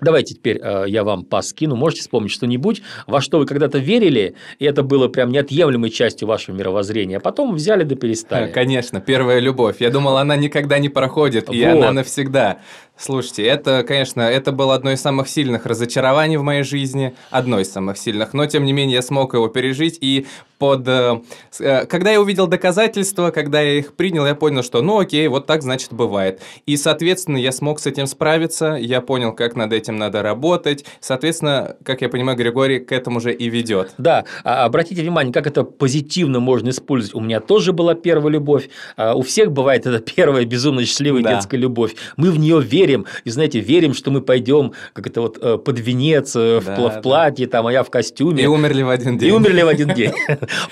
Давайте 0.00 0.34
теперь 0.34 0.58
э, 0.62 0.84
я 0.88 1.04
вам 1.04 1.24
пас 1.24 1.48
скину. 1.48 1.76
Можете 1.76 2.02
вспомнить 2.02 2.30
что-нибудь, 2.30 2.82
во 3.06 3.20
что 3.20 3.38
вы 3.38 3.46
когда-то 3.46 3.78
верили, 3.78 4.34
и 4.58 4.64
это 4.64 4.82
было 4.82 5.08
прям 5.08 5.30
неотъемлемой 5.30 5.90
частью 5.90 6.28
вашего 6.28 6.56
мировоззрения, 6.56 7.18
а 7.18 7.20
потом 7.20 7.54
взяли 7.54 7.84
да 7.84 7.94
перестали. 7.94 8.50
Конечно, 8.50 9.00
первая 9.00 9.38
любовь. 9.38 9.76
Я 9.80 9.90
думал, 9.90 10.16
она 10.16 10.36
никогда 10.36 10.78
не 10.78 10.88
проходит, 10.88 11.48
вот. 11.48 11.56
и 11.56 11.62
она 11.62 11.92
навсегда. 11.92 12.60
Слушайте, 13.00 13.44
это, 13.44 13.82
конечно, 13.82 14.20
это 14.20 14.52
было 14.52 14.74
одно 14.74 14.92
из 14.92 15.00
самых 15.00 15.26
сильных 15.26 15.64
разочарований 15.64 16.36
в 16.36 16.42
моей 16.42 16.64
жизни, 16.64 17.14
одно 17.30 17.58
из 17.58 17.72
самых 17.72 17.96
сильных, 17.96 18.34
но 18.34 18.44
тем 18.44 18.66
не 18.66 18.74
менее 18.74 18.96
я 18.96 19.02
смог 19.02 19.32
его 19.32 19.48
пережить, 19.48 19.96
и 20.02 20.26
под... 20.60 20.86
Э, 20.86 21.22
э, 21.58 21.86
когда 21.86 22.12
я 22.12 22.20
увидел 22.20 22.46
доказательства, 22.46 23.30
когда 23.30 23.62
я 23.62 23.78
их 23.78 23.94
принял, 23.94 24.26
я 24.26 24.34
понял, 24.34 24.62
что 24.62 24.82
ну 24.82 24.98
окей, 24.98 25.26
вот 25.26 25.46
так 25.46 25.62
значит 25.62 25.92
бывает. 25.92 26.42
И, 26.66 26.76
соответственно, 26.76 27.38
я 27.38 27.50
смог 27.50 27.80
с 27.80 27.86
этим 27.86 28.06
справиться, 28.06 28.74
я 28.74 29.00
понял, 29.00 29.32
как 29.32 29.56
над 29.56 29.72
этим 29.72 29.96
надо 29.96 30.22
работать, 30.22 30.84
соответственно, 31.00 31.76
как 31.82 32.02
я 32.02 32.10
понимаю, 32.10 32.36
Григорий 32.36 32.78
к 32.78 32.92
этому 32.92 33.20
же 33.20 33.32
и 33.32 33.48
ведет. 33.48 33.94
Да, 33.96 34.26
а, 34.44 34.66
обратите 34.66 35.00
внимание, 35.00 35.32
как 35.32 35.46
это 35.46 35.64
позитивно 35.64 36.40
можно 36.40 36.68
использовать. 36.68 37.14
У 37.14 37.20
меня 37.20 37.40
тоже 37.40 37.72
была 37.72 37.94
первая 37.94 38.34
любовь, 38.34 38.68
а, 38.98 39.14
у 39.14 39.22
всех 39.22 39.50
бывает 39.52 39.86
эта 39.86 39.98
первая 40.14 40.44
безумно 40.44 40.84
счастливая 40.84 41.22
да. 41.22 41.34
детская 41.36 41.56
любовь. 41.56 41.94
Мы 42.18 42.30
в 42.30 42.38
нее 42.38 42.60
верим, 42.60 42.89
верим, 42.90 43.06
и, 43.24 43.30
знаете, 43.30 43.60
верим, 43.60 43.94
что 43.94 44.10
мы 44.10 44.20
пойдем, 44.20 44.72
как 44.92 45.06
это 45.06 45.20
вот, 45.20 45.38
э, 45.40 45.58
под 45.58 45.78
венец, 45.78 46.36
э, 46.36 46.60
да, 46.64 46.76
в, 46.76 46.98
в 46.98 47.02
платье, 47.02 47.46
там, 47.46 47.66
а 47.66 47.72
я 47.72 47.82
в 47.82 47.90
костюме. 47.90 48.42
И 48.42 48.46
умерли 48.46 48.82
в 48.82 48.88
один 48.88 49.18
день. 49.18 49.28
И 49.28 49.32
умерли 49.32 49.62
в 49.62 49.68
один 49.68 49.94
день. 49.94 50.12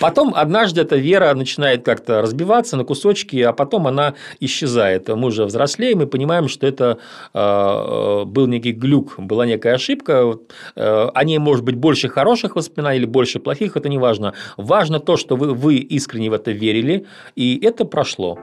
Потом 0.00 0.32
однажды 0.34 0.80
эта 0.80 0.96
вера 0.96 1.34
начинает 1.34 1.84
как-то 1.84 2.22
разбиваться 2.22 2.76
на 2.76 2.84
кусочки, 2.84 3.37
а 3.42 3.52
потом 3.52 3.87
она 3.87 4.14
исчезает. 4.40 5.08
Мы 5.08 5.26
уже 5.26 5.44
взрослеем 5.44 6.02
и 6.02 6.06
понимаем, 6.06 6.48
что 6.48 6.66
это 6.66 6.98
э, 7.34 8.25
был 8.25 8.46
некий 8.46 8.72
глюк, 8.72 9.14
была 9.18 9.46
некая 9.46 9.75
ошибка. 9.75 10.34
О 10.75 11.25
ней 11.25 11.38
может 11.38 11.64
быть 11.64 11.76
больше 11.76 12.08
хороших 12.08 12.56
воспоминаний 12.56 12.98
или 12.98 13.06
больше 13.06 13.38
плохих, 13.38 13.76
это 13.76 13.88
не 13.88 13.98
важно. 13.98 14.34
Важно 14.56 15.00
то, 15.00 15.16
что 15.16 15.37
вы, 15.37 15.54
вы 15.54 15.76
искренне 15.76 16.30
в 16.30 16.32
это 16.32 16.50
верили, 16.50 17.06
и 17.37 17.58
это 17.62 17.84
прошло. 17.84 18.38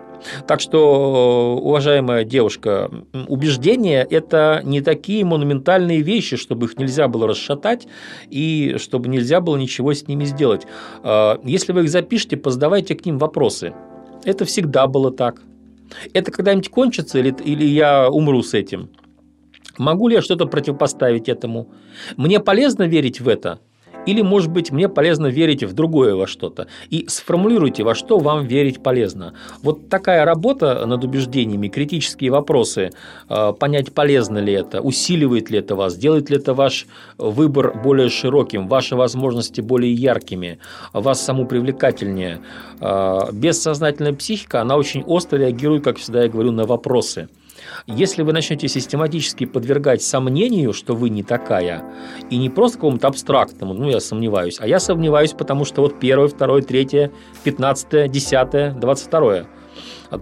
Так 0.48 0.60
что, 0.60 1.58
уважаемая 1.62 2.24
девушка, 2.24 2.90
убеждения– 3.28 4.06
это 4.10 4.62
не 4.64 4.82
такие 4.82 5.24
монументальные 5.26 6.02
вещи, 6.02 6.38
чтобы 6.38 6.66
их 6.66 6.78
нельзя 6.78 7.08
было 7.08 7.28
расшатать 7.28 7.88
и 8.30 8.76
чтобы 8.78 9.10
нельзя 9.10 9.42
было 9.42 9.58
ничего 9.58 9.94
с 9.94 10.08
ними 10.08 10.26
сделать. 10.26 10.66
А, 11.04 11.40
если 11.44 11.72
вы 11.74 11.84
их 11.84 11.90
запишете, 11.90 12.38
позадавайте 12.38 12.96
к 12.96 13.06
ним 13.06 13.18
вопросы. 13.18 13.74
Это 14.24 14.46
всегда 14.46 14.88
было 14.88 15.12
так. 15.12 15.42
Это 16.14 16.32
когда-нибудь 16.32 16.70
кончится 16.70 17.20
или, 17.20 17.36
или 17.44 17.66
я 17.66 18.10
умру 18.10 18.42
с 18.42 18.54
этим? 18.54 18.90
Могу 19.78 20.08
ли 20.08 20.16
я 20.16 20.22
что-то 20.22 20.46
противопоставить 20.46 21.30
этому? 21.30 21.70
Мне 22.18 22.40
полезно 22.40 22.84
верить 22.84 23.22
в 23.22 23.28
это– 23.28 23.60
или, 24.06 24.22
может 24.22 24.52
быть, 24.52 24.72
мне 24.72 24.90
полезно 24.90 25.28
верить 25.28 25.64
в 25.64 25.74
другое 25.74 26.16
во 26.16 26.28
что-то. 26.28 26.68
И 26.90 27.06
сформулируйте, 27.08 27.84
во 27.84 27.96
что 27.96 28.20
вам 28.20 28.46
верить 28.46 28.84
полезно. 28.84 29.34
Вот 29.62 29.90
такая 29.90 30.26
работа 30.26 30.86
над 30.86 31.04
убеждениями, 31.04 31.68
критические 31.68 32.32
вопросы, 32.32 32.92
э, 33.30 33.54
понять, 33.60 33.94
полезно 33.94 34.40
ли 34.40 34.54
это, 34.54 34.82
усиливает 34.82 35.50
ли 35.50 35.60
это 35.60 35.76
вас, 35.76 35.98
делает 35.98 36.30
ли 36.30 36.38
это 36.38 36.54
ваш 36.54 36.88
выбор 37.18 37.74
более 37.84 38.10
широким, 38.10 38.68
ваши 38.68 38.96
возможности 38.96 39.62
более 39.62 39.94
яркими, 39.94 40.60
вас 40.94 41.22
саму 41.22 41.46
привлекательнее. 41.46 42.42
Э, 42.80 43.32
бессознательная 43.32 44.14
психика, 44.14 44.62
она 44.62 44.78
очень 44.78 45.04
остро 45.04 45.38
реагирует, 45.38 45.84
как 45.84 45.98
всегда 45.98 46.24
я 46.24 46.30
говорю, 46.30 46.52
на 46.52 46.66
вопросы– 46.66 47.30
если 47.88 48.24
вы 48.24 48.34
начнете 48.34 48.68
систематически 48.68 49.46
подвергать 49.46 50.02
сомнению, 50.02 50.74
что 50.74 50.96
вы 50.96 51.10
не 51.10 51.24
такая, 51.24 51.84
и 52.30 52.38
не 52.38 52.50
просто 52.50 52.78
какому-то 52.78 53.08
абстрактному, 53.08 53.74
ну, 53.74 53.90
я 53.90 54.00
сомневаюсь, 54.00 54.58
а 54.60 54.68
я 54.68 54.80
сомневаюсь, 54.80 55.34
потому 55.34 55.66
что 55.66 55.82
вот 55.82 56.00
первое, 56.00 56.28
второе, 56.28 56.62
третье, 56.62 57.12
пятнадцатое, 57.44 58.08
десятое, 58.08 58.72
двадцать 58.72 59.08
второе. 59.08 59.48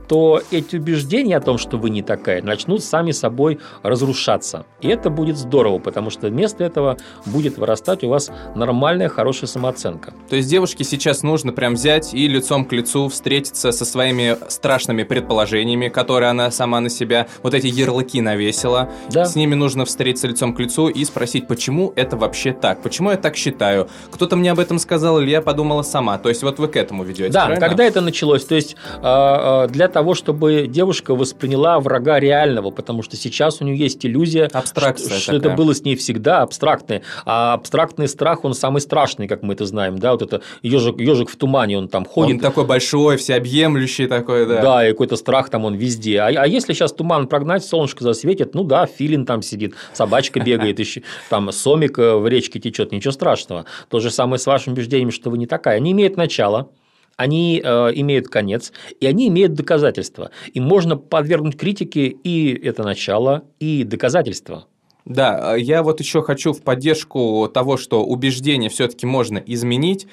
То 0.08 0.42
эти 0.52 0.78
убеждения 0.78 1.38
о 1.38 1.42
том, 1.42 1.58
что 1.58 1.78
вы 1.78 1.90
не 1.90 2.02
такая, 2.02 2.42
начнут 2.42 2.84
сами 2.84 3.12
собой 3.12 3.60
разрушаться. 3.84 4.66
И 4.82 4.88
это 4.88 5.10
будет 5.10 5.38
здорово, 5.38 5.80
потому 5.80 6.10
что 6.10 6.28
вместо 6.28 6.63
этого 6.63 6.98
будет 7.25 7.58
вырастать 7.58 8.04
у 8.04 8.10
вас 8.10 8.32
нормальная, 8.56 9.10
хорошая 9.10 9.48
самооценка. 9.48 10.13
То 10.30 10.36
есть 10.36 10.50
девушке 10.50 10.84
сейчас 10.84 11.24
нужно 11.24 11.54
прям 11.54 11.74
взять 11.75 12.13
и 12.13 12.28
лицом 12.28 12.66
к 12.66 12.72
лицу 12.74 13.08
встретиться 13.10 13.72
со 13.72 13.86
своими 13.86 14.38
страшными 14.50 15.04
предположениями, 15.04 15.90
которые 15.90 16.30
она 16.30 16.52
сама 16.52 16.80
на 16.80 16.90
себя, 16.90 17.28
вот 17.42 17.54
эти 17.54 17.68
ярлыки 17.68 18.22
навесила. 18.22 18.90
Да. 19.10 19.25
С 19.25 19.36
ними 19.36 19.56
нужно 19.56 19.86
встретиться 19.86 20.28
лицом 20.28 20.54
к 20.54 20.60
лицу 20.60 20.88
и 20.90 21.04
спросить, 21.06 21.48
почему 21.48 21.94
это 21.96 22.18
вообще 22.18 22.52
так, 22.54 22.82
почему 22.82 23.12
я 23.12 23.18
так 23.18 23.36
считаю. 23.36 23.88
Кто-то 24.12 24.36
мне 24.36 24.52
об 24.52 24.60
этом 24.60 24.80
сказал, 24.80 25.20
или 25.20 25.30
я 25.30 25.42
подумала 25.42 25.82
сама. 25.84 26.18
То 26.18 26.30
есть 26.30 26.44
вот 26.44 26.60
вы 26.60 26.68
к 26.68 26.75
этому 26.75 27.04
ведете, 27.04 27.32
Да, 27.32 27.46
правильно? 27.46 27.68
когда 27.68 27.84
это 27.84 28.02
началось? 28.02 28.46
То 28.46 28.56
есть 28.56 28.75
а, 29.02 29.63
а, 29.63 29.68
для 29.84 29.90
того, 29.90 30.13
чтобы 30.13 30.68
девушка 30.68 31.13
восприняла 31.13 31.78
врага 31.82 32.18
реального, 32.18 32.72
потому 32.72 33.04
что 33.04 33.18
сейчас 33.18 33.60
у 33.60 33.66
нее 33.66 33.75
есть 33.75 34.06
иллюзия, 34.06 34.46
Абстракция 34.46 35.10
что, 35.10 35.20
что 35.20 35.36
это 35.36 35.50
было 35.50 35.75
с 35.75 35.84
ней 35.84 35.98
всегда 35.98 36.42
абстрактное. 36.42 37.02
А 37.25 37.54
абстрактный 37.54 38.08
страх, 38.08 38.46
он 38.46 38.54
самый 38.54 38.80
страшный, 38.80 39.28
как 39.28 39.44
мы 39.44 39.56
это 39.56 39.66
знаем. 39.66 40.00
Да, 40.00 40.13
вот 40.13 40.22
это 40.22 40.42
ежик, 40.62 41.02
ежик 41.02 41.30
в 41.30 41.36
тумане, 41.36 41.78
он 41.78 41.90
там 41.90 42.06
ходит. 42.06 42.36
Он 42.36 42.40
такой 42.40 42.66
большой, 42.66 43.18
всеобъемлющий 43.18 44.08
такой, 44.08 44.46
да. 44.46 44.62
Да, 44.62 44.88
и 44.88 44.92
какой-то 44.92 45.18
страх 45.18 45.50
там 45.50 45.66
он 45.66 45.75
везде. 45.75 46.20
А, 46.20 46.28
а 46.28 46.48
если 46.48 46.72
сейчас 46.72 46.94
туман 46.94 47.28
прогнать, 47.28 47.66
солнышко 47.66 48.06
засветит, 48.06 48.56
ну 48.56 48.63
да, 48.63 48.86
филин 48.86 49.25
там 49.25 49.42
сидит, 49.42 49.75
собачка 49.92 50.40
бегает, 50.40 50.80
еще, 50.80 51.02
там 51.30 51.52
сомик 51.52 52.00
э, 52.00 52.16
в 52.16 52.25
речке 52.25 52.62
течет, 52.62 52.94
ничего 52.94 53.12
страшного. 53.12 53.66
То 53.90 54.00
же 54.00 54.10
самое 54.12 54.40
с 54.40 54.46
вашим 54.46 54.74
убеждением, 54.74 55.12
что 55.12 55.30
вы 55.30 55.38
не 55.38 55.46
такая. 55.46 55.75
Они 55.75 55.92
имеют 55.92 56.16
начало, 56.16 56.70
они 57.15 57.62
э, 57.63 57.91
имеют 57.96 58.27
конец, 58.27 58.72
и 59.00 59.05
они 59.05 59.27
имеют 59.27 59.53
доказательства. 59.53 60.32
И 60.53 60.60
можно 60.60 60.98
подвергнуть 60.98 61.58
критике 61.58 62.08
и 62.08 62.53
это 62.65 62.84
начало, 62.84 63.43
и 63.60 63.84
доказательства. 63.84 64.65
Да, 65.05 65.55
я 65.55 65.84
вот 65.84 66.00
еще 66.00 66.22
хочу 66.22 66.53
в 66.53 66.62
поддержку 66.62 67.50
того, 67.53 67.77
что 67.77 68.03
убеждение 68.05 68.70
все-таки 68.70 69.05
можно 69.05 69.38
изменить. 69.38 70.08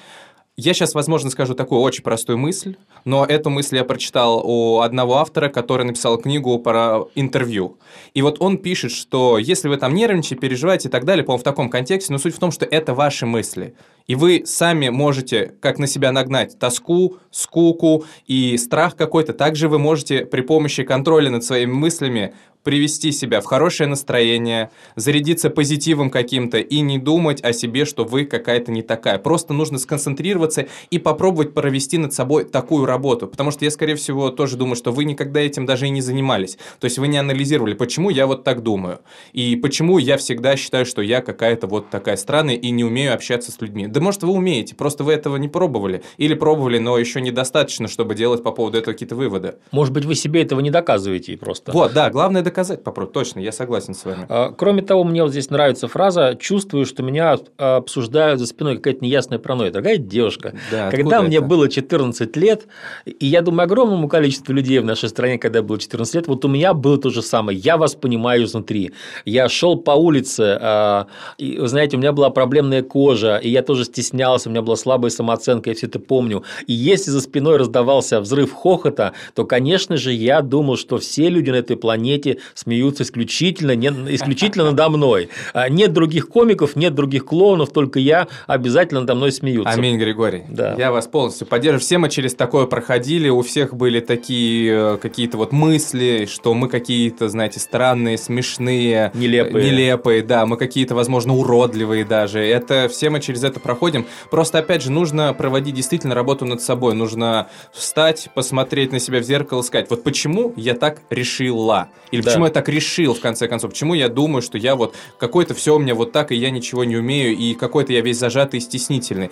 Я 0.57 0.73
сейчас, 0.73 0.93
возможно, 0.93 1.29
скажу 1.29 1.55
такую 1.55 1.79
очень 1.79 2.03
простую 2.03 2.37
мысль, 2.37 2.75
но 3.05 3.25
эту 3.25 3.49
мысль 3.49 3.77
я 3.77 3.85
прочитал 3.85 4.43
у 4.45 4.81
одного 4.81 5.15
автора, 5.15 5.47
который 5.47 5.85
написал 5.85 6.17
книгу 6.17 6.59
про 6.59 7.05
интервью. 7.15 7.77
И 8.13 8.21
вот 8.21 8.41
он 8.41 8.57
пишет, 8.57 8.91
что 8.91 9.37
если 9.37 9.69
вы 9.69 9.77
там 9.77 9.95
нервничаете, 9.95 10.35
переживаете 10.35 10.89
и 10.89 10.91
так 10.91 11.05
далее, 11.05 11.23
по-моему, 11.23 11.39
в 11.39 11.45
таком 11.45 11.69
контексте, 11.69 12.11
но 12.11 12.19
суть 12.19 12.35
в 12.35 12.39
том, 12.39 12.51
что 12.51 12.65
это 12.65 12.93
ваши 12.93 13.25
мысли. 13.25 13.75
И 14.07 14.15
вы 14.15 14.43
сами 14.45 14.89
можете 14.89 15.53
как 15.61 15.79
на 15.79 15.87
себя 15.87 16.11
нагнать 16.11 16.59
тоску, 16.59 17.17
скуку 17.31 18.05
и 18.27 18.57
страх 18.57 18.95
какой-то. 18.95 19.33
Также 19.33 19.69
вы 19.69 19.79
можете 19.79 20.25
при 20.25 20.41
помощи 20.41 20.83
контроля 20.83 21.29
над 21.29 21.43
своими 21.43 21.71
мыслями 21.71 22.33
привести 22.63 23.11
себя 23.11 23.41
в 23.41 23.45
хорошее 23.45 23.89
настроение, 23.89 24.69
зарядиться 24.95 25.49
позитивом 25.49 26.09
каким-то 26.09 26.59
и 26.59 26.81
не 26.81 26.99
думать 26.99 27.43
о 27.43 27.53
себе, 27.53 27.85
что 27.85 28.05
вы 28.05 28.25
какая-то 28.25 28.71
не 28.71 28.81
такая. 28.81 29.17
Просто 29.17 29.53
нужно 29.53 29.77
сконцентрироваться 29.79 30.67
и 30.89 30.99
попробовать 30.99 31.53
провести 31.53 31.97
над 31.97 32.13
собой 32.13 32.45
такую 32.45 32.85
работу. 32.85 33.27
Потому 33.27 33.51
что 33.51 33.65
я, 33.65 33.71
скорее 33.71 33.95
всего, 33.95 34.29
тоже 34.29 34.57
думаю, 34.57 34.75
что 34.75 34.91
вы 34.91 35.05
никогда 35.05 35.39
этим 35.39 35.65
даже 35.65 35.87
и 35.87 35.89
не 35.89 36.01
занимались. 36.01 36.57
То 36.79 36.85
есть 36.85 36.97
вы 36.97 37.07
не 37.07 37.17
анализировали, 37.17 37.73
почему 37.73 38.09
я 38.09 38.27
вот 38.27 38.43
так 38.43 38.61
думаю. 38.61 38.99
И 39.33 39.55
почему 39.55 39.97
я 39.97 40.17
всегда 40.17 40.55
считаю, 40.55 40.85
что 40.85 41.01
я 41.01 41.21
какая-то 41.21 41.67
вот 41.67 41.89
такая 41.89 42.17
странная 42.17 42.55
и 42.55 42.69
не 42.69 42.83
умею 42.83 43.13
общаться 43.13 43.51
с 43.51 43.59
людьми. 43.61 43.87
Да 43.91 44.01
может 44.01 44.23
вы 44.23 44.31
умеете, 44.31 44.75
просто 44.75 45.03
вы 45.03 45.13
этого 45.13 45.37
не 45.37 45.47
пробовали. 45.47 46.03
Или 46.17 46.33
пробовали, 46.33 46.77
но 46.77 46.97
еще 46.97 47.21
недостаточно, 47.21 47.87
чтобы 47.87 48.15
делать 48.15 48.43
по 48.43 48.51
поводу 48.51 48.77
этого 48.77 48.93
какие-то 48.93 49.15
выводы. 49.15 49.55
Может 49.71 49.93
быть, 49.93 50.05
вы 50.05 50.15
себе 50.15 50.41
этого 50.41 50.59
не 50.61 50.71
доказываете 50.71 51.37
просто. 51.37 51.71
Вот, 51.71 51.93
да, 51.93 52.09
главное 52.09 52.41
доказать 52.41 52.83
попробовать. 52.83 53.13
Точно, 53.13 53.39
я 53.39 53.51
согласен 53.51 53.93
с 53.93 54.05
вами. 54.05 54.25
А, 54.29 54.51
кроме 54.51 54.81
того, 54.81 55.03
мне 55.03 55.23
вот 55.23 55.31
здесь 55.31 55.49
нравится 55.49 55.87
фраза 55.87 56.37
«чувствую, 56.39 56.85
что 56.85 57.03
меня 57.03 57.37
обсуждают 57.57 58.39
за 58.39 58.47
спиной 58.47 58.77
какая-то 58.77 59.03
неясная 59.03 59.39
паранойя». 59.39 59.71
Дорогая 59.71 59.97
девушка, 59.97 60.55
да, 60.71 60.89
когда 60.89 61.21
мне 61.21 61.37
это? 61.37 61.45
было 61.45 61.69
14 61.69 62.35
лет, 62.37 62.67
и 63.05 63.25
я 63.25 63.41
думаю, 63.41 63.65
огромному 63.65 64.07
количеству 64.07 64.53
людей 64.53 64.79
в 64.79 64.85
нашей 64.85 65.09
стране, 65.09 65.37
когда 65.37 65.61
было 65.61 65.77
14 65.77 66.15
лет, 66.15 66.27
вот 66.27 66.45
у 66.45 66.47
меня 66.47 66.73
было 66.73 66.97
то 66.97 67.09
же 67.09 67.21
самое. 67.21 67.57
Я 67.57 67.77
вас 67.77 67.95
понимаю 67.95 68.45
изнутри. 68.45 68.91
Я 69.25 69.49
шел 69.49 69.77
по 69.77 69.91
улице, 69.91 70.57
а, 70.61 71.07
и, 71.37 71.59
знаете, 71.65 71.97
у 71.97 71.99
меня 71.99 72.11
была 72.11 72.29
проблемная 72.29 72.83
кожа, 72.83 73.37
и 73.37 73.49
я 73.49 73.61
тоже 73.61 73.80
стеснялся, 73.83 74.49
у 74.49 74.51
меня 74.51 74.61
была 74.61 74.75
слабая 74.75 75.11
самооценка, 75.11 75.69
я 75.69 75.75
все 75.75 75.87
это 75.87 75.99
помню. 75.99 76.43
И 76.67 76.73
если 76.73 77.11
за 77.11 77.21
спиной 77.21 77.57
раздавался 77.57 78.19
взрыв 78.21 78.53
хохота, 78.53 79.13
то, 79.33 79.45
конечно 79.45 79.97
же, 79.97 80.11
я 80.11 80.41
думал, 80.41 80.77
что 80.77 80.97
все 80.97 81.29
люди 81.29 81.49
на 81.49 81.55
этой 81.55 81.77
планете 81.77 82.37
смеются 82.53 83.03
исключительно, 83.03 83.75
не, 83.75 83.87
исключительно 84.15 84.65
надо 84.65 84.89
мной. 84.89 85.29
А 85.53 85.69
нет 85.69 85.93
других 85.93 86.29
комиков, 86.29 86.75
нет 86.75 86.93
других 86.93 87.25
клоунов, 87.25 87.71
только 87.71 87.99
я 87.99 88.27
обязательно 88.47 89.01
надо 89.01 89.15
мной 89.15 89.31
смеются. 89.31 89.73
Аминь, 89.73 89.97
Григорий. 89.97 90.43
Да. 90.49 90.75
Я 90.77 90.91
вас 90.91 91.07
полностью 91.07 91.47
поддерживаю. 91.47 91.81
Все 91.81 91.97
мы 91.97 92.09
через 92.09 92.35
такое 92.35 92.65
проходили, 92.65 93.29
у 93.29 93.41
всех 93.41 93.75
были 93.75 93.99
такие 93.99 94.95
э, 94.95 94.97
какие-то 94.97 95.37
вот 95.37 95.51
мысли, 95.51 96.27
что 96.31 96.53
мы 96.53 96.67
какие-то, 96.69 97.29
знаете, 97.29 97.59
странные, 97.59 98.17
смешные, 98.17 99.11
нелепые. 99.13 99.65
Нелепые, 99.65 100.21
да, 100.23 100.45
мы 100.45 100.57
какие-то, 100.57 100.95
возможно, 100.95 101.33
уродливые 101.33 102.05
даже. 102.05 102.39
Это 102.39 102.87
все 102.89 103.09
мы 103.09 103.19
через 103.19 103.43
это 103.43 103.59
проходим. 103.71 104.05
Просто, 104.29 104.59
опять 104.59 104.81
же, 104.81 104.91
нужно 104.91 105.33
проводить 105.33 105.75
действительно 105.75 106.13
работу 106.13 106.45
над 106.45 106.61
собой. 106.61 106.93
Нужно 106.93 107.47
встать, 107.71 108.29
посмотреть 108.35 108.91
на 108.91 108.99
себя 108.99 109.19
в 109.19 109.23
зеркало, 109.23 109.61
сказать, 109.61 109.89
вот 109.89 110.03
почему 110.03 110.51
я 110.57 110.73
так 110.73 111.01
решила? 111.09 111.87
Или 112.11 112.21
да. 112.21 112.29
почему 112.29 112.45
я 112.45 112.51
так 112.51 112.67
решил, 112.67 113.13
в 113.13 113.21
конце 113.21 113.47
концов? 113.47 113.71
Почему 113.71 113.93
я 113.93 114.09
думаю, 114.09 114.41
что 114.41 114.57
я 114.57 114.75
вот 114.75 114.95
какой-то 115.17 115.53
все 115.53 115.75
у 115.75 115.79
меня 115.79 115.95
вот 115.95 116.11
так, 116.11 116.33
и 116.33 116.35
я 116.35 116.49
ничего 116.49 116.83
не 116.83 116.97
умею, 116.97 117.37
и 117.37 117.53
какой-то 117.53 117.93
я 117.93 118.01
весь 118.01 118.17
зажатый 118.17 118.57
и 118.57 118.61
стеснительный? 118.61 119.31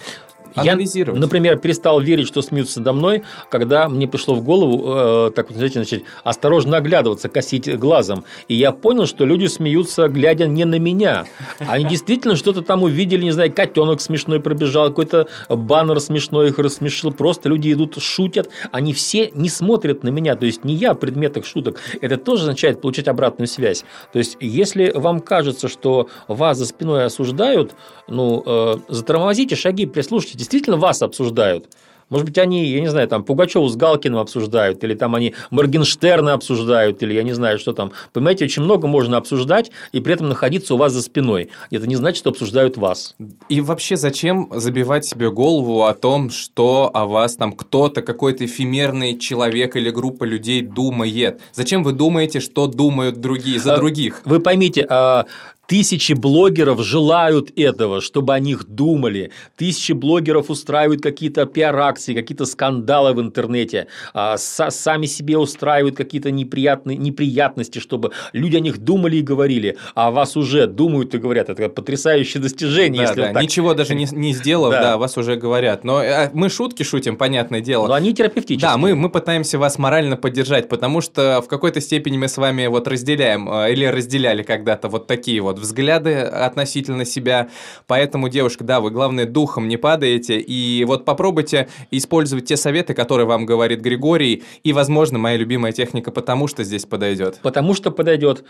Анализировать. 0.56 1.18
Я, 1.18 1.22
например, 1.22 1.58
перестал 1.58 2.00
верить, 2.00 2.28
что 2.28 2.42
смеются 2.42 2.80
надо 2.80 2.94
мной, 2.94 3.24
когда 3.50 3.90
мне 3.90 4.08
пришло 4.08 4.36
в 4.36 4.44
голову, 4.44 5.28
э, 5.28 5.32
так 5.36 5.48
вот, 5.50 5.58
знаете, 5.58 5.76
значит, 5.76 6.04
осторожно 6.24 6.78
оглядываться, 6.78 7.30
косить 7.30 7.78
глазом. 7.78 8.24
И 8.48 8.56
я 8.56 8.72
понял, 8.72 9.06
что 9.06 9.26
люди 9.26 9.46
смеются, 9.48 10.08
глядя 10.08 10.48
не 10.48 10.66
на 10.66 10.80
меня. 10.80 11.26
Они 11.60 11.86
действительно 11.86 12.36
что-то 12.36 12.62
там 12.62 12.84
увидели, 12.84 13.24
не 13.24 13.32
знаю, 13.32 13.54
котенок 13.54 14.02
смешной 14.02 14.40
пробежал, 14.40 14.90
какой-то 14.90 15.28
баннер 15.50 16.00
смешной 16.00 16.50
их 16.50 16.60
рассмешил. 16.60 17.12
Просто 17.12 17.50
люди 17.50 17.72
идут, 17.72 18.02
шутят. 18.02 18.50
Они 18.72 18.94
все 18.94 19.32
не 19.34 19.50
смотрят 19.50 20.04
на 20.04 20.10
меня. 20.10 20.36
То 20.36 20.46
есть, 20.46 20.64
не 20.64 20.74
я 20.74 20.94
в 20.94 20.98
предметах 20.98 21.46
шуток. 21.46 21.80
Это 22.02 22.18
тоже 22.18 22.44
означает 22.44 22.82
получить 22.82 23.08
обратную 23.08 23.48
связь. 23.48 23.84
То 24.12 24.20
есть, 24.20 24.38
если 24.40 24.92
вам 24.96 25.20
кажется, 25.20 25.68
что 25.68 26.10
вас 26.28 26.58
за 26.58 26.66
спиной 26.66 27.06
осуждают, 27.06 27.74
ну, 28.08 28.44
э, 28.46 28.76
затормозите 28.88 29.56
шаги, 29.56 29.86
прислушайтесь 29.86 30.38
действительно 30.39 30.78
вас 30.78 31.02
обсуждают. 31.02 31.67
Может 32.10 32.25
быть, 32.25 32.38
они, 32.39 32.65
я 32.65 32.82
не 32.82 32.89
знаю, 32.89 33.08
там 33.08 33.23
Пугачеву 33.23 33.67
с 33.67 33.75
Галкиным 33.75 34.17
обсуждают, 34.17 34.84
или 34.84 34.95
там 34.95 35.13
они 35.13 35.36
Моргенштерна 35.52 36.34
обсуждают, 36.34 37.04
или 37.04 37.13
я 37.13 37.21
не 37.21 37.34
знаю, 37.34 37.60
что 37.60 37.71
там. 37.71 37.91
Понимаете, 38.13 38.45
очень 38.45 38.63
много 38.63 38.88
можно 38.88 39.17
обсуждать 39.17 39.69
и 39.91 39.99
при 39.99 40.15
этом 40.15 40.28
находиться 40.28 40.73
у 40.73 40.78
вас 40.78 40.91
за 40.91 41.04
спиной. 41.04 41.49
Это 41.69 41.86
не 41.86 41.95
значит, 41.95 42.17
что 42.17 42.32
обсуждают 42.32 42.78
вас. 42.78 43.15
И 43.47 43.62
вообще, 43.62 43.95
зачем 43.95 44.49
забивать 44.56 45.06
себе 45.06 45.30
голову 45.30 45.84
о 45.84 45.93
том, 45.93 46.32
что 46.32 46.89
о 46.91 47.06
вас 47.06 47.36
там 47.36 47.52
кто-то, 47.52 48.02
какой-то 48.02 48.45
эфемерный 48.45 49.19
человек 49.19 49.75
или 49.75 49.91
группа 49.91 50.23
людей 50.23 50.62
думает? 50.62 51.41
Зачем 51.54 51.84
вы 51.84 51.91
думаете, 51.91 52.39
что 52.39 52.65
думают 52.65 53.17
другие 53.17 53.60
за 53.60 53.75
а, 53.75 53.78
других? 53.78 54.21
Вы 54.25 54.39
поймите, 54.39 54.84
а, 54.89 55.25
Тысячи 55.70 56.14
блогеров 56.14 56.84
желают 56.84 57.52
этого, 57.56 58.02
чтобы 58.02 58.34
о 58.34 58.40
них 58.40 58.66
думали. 58.68 59.30
Тысячи 59.56 59.92
блогеров 59.92 60.50
устраивают 60.50 61.04
какие-то 61.04 61.46
пиар-акции, 61.46 62.16
какие-то 62.16 62.46
скандалы 62.46 63.14
в 63.14 63.22
интернете. 63.22 63.86
А, 64.16 64.38
сами 64.38 65.06
себе 65.06 65.38
устраивают 65.38 65.96
какие-то 65.96 66.32
неприятные, 66.32 66.98
неприятности, 66.98 67.78
чтобы 67.78 68.14
люди 68.34 68.56
о 68.56 68.62
них 68.62 68.80
думали 68.80 69.18
и 69.18 69.22
говорили. 69.22 69.78
А 69.94 70.10
вас 70.10 70.36
уже 70.36 70.66
думают 70.66 71.14
и 71.14 71.20
говорят. 71.20 71.52
Это 71.52 71.70
потрясающее 71.70 72.42
достижение. 72.42 73.06
Да, 73.06 73.14
да. 73.14 73.34
Так... 73.34 73.44
Ничего 73.44 73.76
даже 73.76 73.94
не, 73.94 74.08
не 74.12 74.34
сделав, 74.34 74.72
да. 74.72 74.82
да, 74.82 74.98
вас 74.98 75.18
уже 75.18 75.36
говорят. 75.36 75.84
Но 75.84 76.02
э, 76.02 76.32
мы 76.34 76.50
шутки 76.50 76.82
шутим, 76.82 77.16
понятное 77.16 77.62
дело. 77.62 77.86
Но 77.86 77.94
они 77.94 78.16
терапевтические. 78.16 78.72
Да, 78.72 78.78
мы, 78.78 78.96
мы 78.96 79.12
пытаемся 79.12 79.60
вас 79.60 79.78
морально 79.78 80.18
поддержать, 80.18 80.68
потому 80.68 81.02
что 81.02 81.44
в 81.44 81.48
какой-то 81.48 81.80
степени 81.80 82.18
мы 82.18 82.28
с 82.28 82.38
вами 82.38 82.66
вот 82.66 82.88
разделяем 82.88 83.48
э, 83.48 83.72
или 83.72 83.86
разделяли 83.86 84.42
когда-то 84.42 84.88
вот 84.88 85.06
такие 85.06 85.40
вот 85.42 85.59
взгляды 85.60 86.15
относительно 86.15 87.06
себя. 87.06 87.50
Поэтому, 87.88 88.30
девушка, 88.30 88.63
да, 88.63 88.80
вы, 88.80 88.91
главное, 88.91 89.26
духом 89.26 89.67
не 89.67 89.78
падаете. 89.78 90.39
И 90.39 90.84
вот 90.86 91.06
попробуйте 91.06 91.67
использовать 91.91 92.45
те 92.45 92.58
советы, 92.58 92.93
которые 92.93 93.28
вам 93.28 93.45
говорит 93.45 93.82
Григорий. 93.82 94.43
И, 94.63 94.74
возможно, 94.74 95.19
моя 95.19 95.38
любимая 95.38 95.72
техника 95.72 96.12
«потому 96.12 96.48
что» 96.48 96.63
здесь 96.63 96.86
подойдет. 96.86 97.39
Потому 97.41 97.74
что 97.74 97.91
подойдет. 97.91 98.43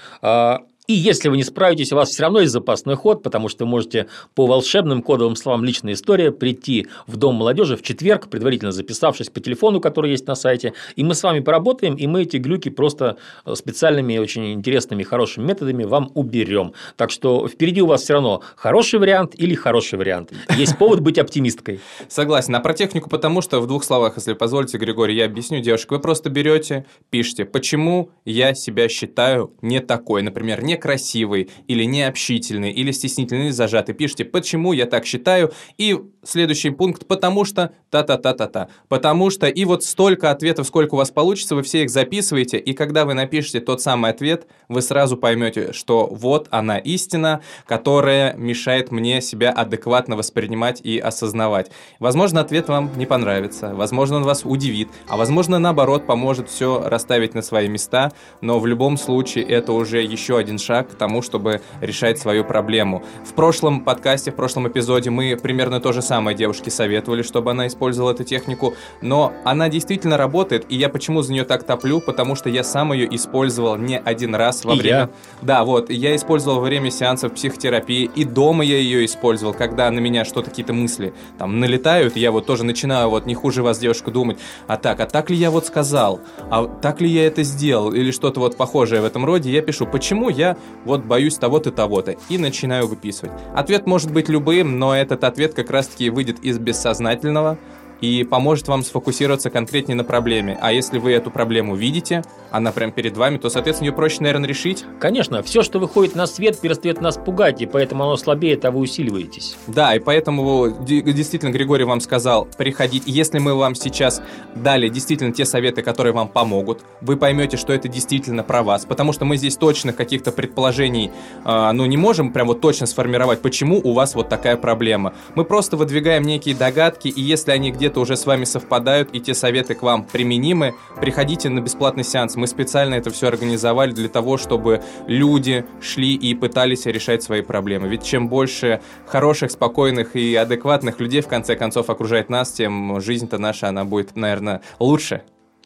И 0.89 0.93
если 0.93 1.29
вы 1.29 1.37
не 1.37 1.43
справитесь, 1.43 1.93
у 1.93 1.95
вас 1.95 2.09
все 2.09 2.23
равно 2.23 2.39
есть 2.39 2.51
запасной 2.51 2.95
ход, 2.95 3.21
потому 3.21 3.47
что 3.47 3.63
вы 3.63 3.69
можете 3.69 4.07
по 4.33 4.47
волшебным 4.47 5.03
кодовым 5.03 5.35
словам 5.35 5.63
«личная 5.63 5.93
история» 5.93 6.31
прийти 6.31 6.87
в 7.05 7.15
Дом 7.15 7.35
молодежи 7.35 7.77
в 7.77 7.83
четверг, 7.83 8.27
предварительно 8.27 8.71
записавшись 8.71 9.29
по 9.29 9.39
телефону, 9.39 9.81
который 9.81 10.09
есть 10.09 10.25
на 10.25 10.33
сайте, 10.33 10.73
и 10.95 11.03
мы 11.03 11.13
с 11.13 11.21
вами 11.21 11.41
поработаем, 11.41 11.93
и 11.93 12.07
мы 12.07 12.23
эти 12.23 12.37
глюки 12.37 12.69
просто 12.69 13.17
э, 13.45 13.53
специальными, 13.53 14.17
очень 14.17 14.51
интересными, 14.53 15.03
хорошими 15.03 15.45
методами 15.45 15.83
вам 15.83 16.09
уберем. 16.15 16.73
Так 16.95 17.11
что 17.11 17.47
впереди 17.47 17.83
у 17.83 17.85
вас 17.85 18.01
все 18.01 18.13
равно 18.13 18.41
хороший 18.55 18.97
вариант 18.97 19.35
или 19.35 19.53
хороший 19.53 19.99
вариант. 19.99 20.33
Есть 20.57 20.79
повод 20.79 21.01
быть 21.01 21.19
оптимисткой. 21.19 21.81
Согласен. 22.07 22.55
А 22.55 22.61
про 22.61 22.73
технику 22.73 23.11
потому, 23.11 23.41
что 23.41 23.61
в 23.61 23.67
двух 23.67 23.83
словах, 23.83 24.15
если 24.15 24.33
позволите, 24.33 24.79
Григорий, 24.79 25.15
я 25.15 25.25
объясню, 25.25 25.59
девушек, 25.59 25.91
вы 25.91 25.99
просто 25.99 26.31
берете, 26.31 26.87
пишите, 27.11 27.45
почему 27.45 28.09
я 28.25 28.55
себя 28.55 28.89
считаю 28.89 29.53
не 29.61 29.81
такой, 29.81 30.23
например, 30.23 30.63
не 30.63 30.78
некрасивый, 30.79 31.49
или 31.67 31.83
необщительный, 31.83 32.71
или 32.71 32.91
стеснительный, 32.91 33.45
или 33.45 33.51
зажатый. 33.51 33.93
Пишите, 33.93 34.23
почему 34.23 34.71
я 34.73 34.85
так 34.85 35.05
считаю, 35.05 35.51
и 35.77 35.97
следующий 36.23 36.69
пункт, 36.69 37.05
потому 37.05 37.45
что 37.45 37.71
та-та-та-та-та. 37.89 38.69
Потому 38.87 39.29
что, 39.29 39.47
и 39.47 39.65
вот 39.65 39.83
столько 39.83 40.31
ответов, 40.31 40.67
сколько 40.67 40.93
у 40.95 40.97
вас 40.97 41.11
получится, 41.11 41.55
вы 41.55 41.63
все 41.63 41.83
их 41.83 41.89
записываете, 41.89 42.57
и 42.57 42.73
когда 42.73 43.05
вы 43.05 43.13
напишете 43.13 43.59
тот 43.59 43.81
самый 43.81 44.11
ответ, 44.11 44.47
вы 44.69 44.81
сразу 44.81 45.17
поймете, 45.17 45.73
что 45.73 46.07
вот 46.07 46.47
она 46.51 46.77
истина, 46.77 47.41
которая 47.65 48.35
мешает 48.35 48.91
мне 48.91 49.21
себя 49.21 49.49
адекватно 49.49 50.15
воспринимать 50.15 50.81
и 50.81 50.97
осознавать. 50.99 51.71
Возможно, 51.99 52.41
ответ 52.41 52.69
вам 52.69 52.91
не 52.95 53.05
понравится, 53.05 53.73
возможно, 53.75 54.17
он 54.17 54.23
вас 54.23 54.43
удивит, 54.45 54.89
а 55.07 55.17
возможно, 55.17 55.59
наоборот, 55.59 56.05
поможет 56.05 56.49
все 56.49 56.81
расставить 56.85 57.33
на 57.33 57.41
свои 57.41 57.67
места, 57.67 58.11
но 58.41 58.59
в 58.59 58.67
любом 58.67 58.97
случае 58.97 59.43
это 59.45 59.73
уже 59.73 60.01
еще 60.03 60.37
один 60.37 60.57
шаг 60.57 60.68
шаг 60.69 60.91
к 60.91 60.93
тому, 60.93 61.23
чтобы 61.23 61.61
решать 61.81 62.19
свою 62.19 62.43
проблему. 62.43 63.03
В 63.25 63.33
прошлом 63.33 63.81
подкасте, 63.81 64.29
в 64.29 64.35
прошлом 64.35 64.67
эпизоде 64.67 65.09
мы 65.09 65.35
примерно 65.35 65.79
то 65.79 65.93
же 65.93 66.03
самое 66.03 66.37
девушке 66.37 66.69
советовали, 66.69 67.23
чтобы 67.23 67.49
она 67.49 67.65
использовала 67.65 68.11
эту 68.11 68.23
технику, 68.23 68.75
но 69.01 69.33
она 69.45 69.67
действительно 69.67 70.15
работает, 70.15 70.67
и 70.69 70.75
я 70.75 70.89
почему 70.89 71.23
за 71.23 71.33
нее 71.33 71.43
так 71.43 71.63
топлю, 71.63 72.01
потому 72.01 72.35
что 72.35 72.49
я 72.49 72.63
сам 72.63 72.93
ее 72.93 73.07
использовал 73.15 73.77
не 73.77 73.97
один 73.97 74.35
раз 74.35 74.63
во 74.63 74.75
и 74.75 74.79
время... 74.79 74.99
Я. 74.99 75.09
Да, 75.41 75.63
вот, 75.63 75.89
я 75.89 76.15
использовал 76.15 76.57
во 76.59 76.65
время 76.65 76.91
сеансов 76.91 77.33
психотерапии, 77.33 78.03
и 78.15 78.23
дома 78.23 78.63
я 78.63 78.77
ее 78.77 79.05
использовал, 79.05 79.55
когда 79.55 79.89
на 79.89 79.99
меня 79.99 80.23
что-то, 80.23 80.51
какие-то 80.51 80.73
мысли 80.73 81.13
там 81.39 81.59
налетают, 81.59 82.15
я 82.15 82.31
вот 82.31 82.45
тоже 82.45 82.63
начинаю 82.63 83.09
вот 83.09 83.25
не 83.25 83.33
хуже 83.33 83.63
вас, 83.63 83.79
девушка, 83.79 84.11
думать, 84.11 84.37
а 84.67 84.77
так, 84.77 84.99
а 84.99 85.07
так 85.07 85.31
ли 85.31 85.35
я 85.35 85.49
вот 85.49 85.65
сказал, 85.65 86.19
а 86.51 86.67
так 86.67 87.01
ли 87.01 87.09
я 87.09 87.25
это 87.25 87.41
сделал, 87.41 87.91
или 87.91 88.11
что-то 88.11 88.39
вот 88.39 88.55
похожее 88.55 89.01
в 89.01 89.05
этом 89.05 89.25
роде, 89.25 89.49
я 89.49 89.63
пишу, 89.63 89.87
почему 89.87 90.29
я 90.29 90.58
вот 90.85 91.03
боюсь 91.03 91.37
того-то, 91.37 91.71
того-то, 91.71 92.15
и 92.29 92.37
начинаю 92.37 92.87
выписывать. 92.87 93.31
Ответ 93.55 93.87
может 93.87 94.11
быть 94.11 94.29
любым, 94.29 94.79
но 94.79 94.95
этот 94.95 95.23
ответ 95.23 95.53
как 95.53 95.69
раз-таки 95.69 96.09
выйдет 96.09 96.39
из 96.39 96.59
бессознательного, 96.59 97.57
и 98.01 98.23
поможет 98.23 98.67
вам 98.67 98.83
сфокусироваться 98.83 99.49
конкретнее 99.49 99.95
на 99.95 100.03
проблеме. 100.03 100.57
А 100.61 100.71
если 100.71 100.97
вы 100.99 101.11
эту 101.11 101.31
проблему 101.31 101.75
видите, 101.75 102.23
она 102.51 102.71
прям 102.71 102.91
перед 102.91 103.17
вами, 103.17 103.37
то, 103.37 103.49
соответственно, 103.49 103.89
ее 103.89 103.93
проще, 103.93 104.17
наверное, 104.21 104.47
решить. 104.47 104.85
Конечно, 104.99 105.43
все, 105.43 105.61
что 105.61 105.79
выходит 105.79 106.15
на 106.15 106.27
свет, 106.27 106.59
перестает 106.59 107.01
нас 107.01 107.17
пугать, 107.17 107.61
и 107.61 107.65
поэтому 107.65 108.03
оно 108.03 108.17
слабеет, 108.17 108.65
а 108.65 108.71
вы 108.71 108.79
усиливаетесь. 108.79 109.55
Да, 109.67 109.95
и 109.95 109.99
поэтому 109.99 110.69
действительно 110.85 111.51
Григорий 111.51 111.83
вам 111.83 112.01
сказал 112.01 112.47
приходить. 112.57 113.03
Если 113.05 113.39
мы 113.39 113.55
вам 113.55 113.75
сейчас 113.75 114.21
дали 114.55 114.89
действительно 114.89 115.33
те 115.33 115.45
советы, 115.45 115.81
которые 115.81 116.13
вам 116.13 116.27
помогут, 116.27 116.81
вы 117.01 117.17
поймете, 117.17 117.57
что 117.57 117.73
это 117.73 117.87
действительно 117.87 118.43
про 118.43 118.63
вас, 118.63 118.85
потому 118.85 119.13
что 119.13 119.25
мы 119.25 119.37
здесь 119.37 119.57
точных 119.57 119.95
каких-то 119.95 120.31
предположений, 120.31 121.11
э, 121.45 121.71
ну, 121.71 121.85
не 121.85 121.97
можем 121.97 122.31
прям 122.31 122.47
вот 122.47 122.61
точно 122.61 122.87
сформировать, 122.87 123.41
почему 123.41 123.79
у 123.83 123.93
вас 123.93 124.15
вот 124.15 124.29
такая 124.29 124.57
проблема. 124.57 125.13
Мы 125.35 125.43
просто 125.45 125.77
выдвигаем 125.77 126.23
некие 126.23 126.55
догадки, 126.55 127.07
и 127.07 127.21
если 127.21 127.51
они 127.51 127.71
где 127.71 127.88
где-то 127.89 128.01
уже 128.01 128.15
с 128.15 128.27
вами 128.27 128.43
совпадают 128.43 129.09
и 129.13 129.19
те 129.19 129.33
советы 129.33 129.73
к 129.73 129.81
вам 129.81 130.03
применимы, 130.03 130.75
приходите 131.01 131.49
на 131.49 131.59
бесплатный 131.59 132.03
сеанс. 132.03 132.35
Мы 132.35 132.45
специально 132.45 132.93
это 132.93 133.09
все 133.09 133.27
организовали 133.27 133.91
для 133.91 134.09
того, 134.09 134.37
чтобы 134.37 134.83
люди 135.07 135.65
шли 135.81 136.13
и 136.13 136.35
пытались 136.35 136.85
решать 136.85 137.23
свои 137.23 137.41
проблемы. 137.41 137.87
Ведь 137.87 138.03
чем 138.03 138.29
больше 138.29 138.79
хороших, 139.07 139.49
спокойных 139.49 140.15
и 140.15 140.35
адекватных 140.35 140.99
людей 140.99 141.21
в 141.21 141.27
конце 141.27 141.55
концов 141.55 141.89
окружает 141.89 142.29
нас, 142.29 142.51
тем 142.51 143.01
жизнь-то 143.01 143.39
наша, 143.39 143.69
она 143.69 143.85
будет, 143.85 144.15
наверное, 144.15 144.61
лучше. 144.77 145.23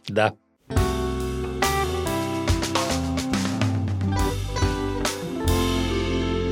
Да. 0.07 0.33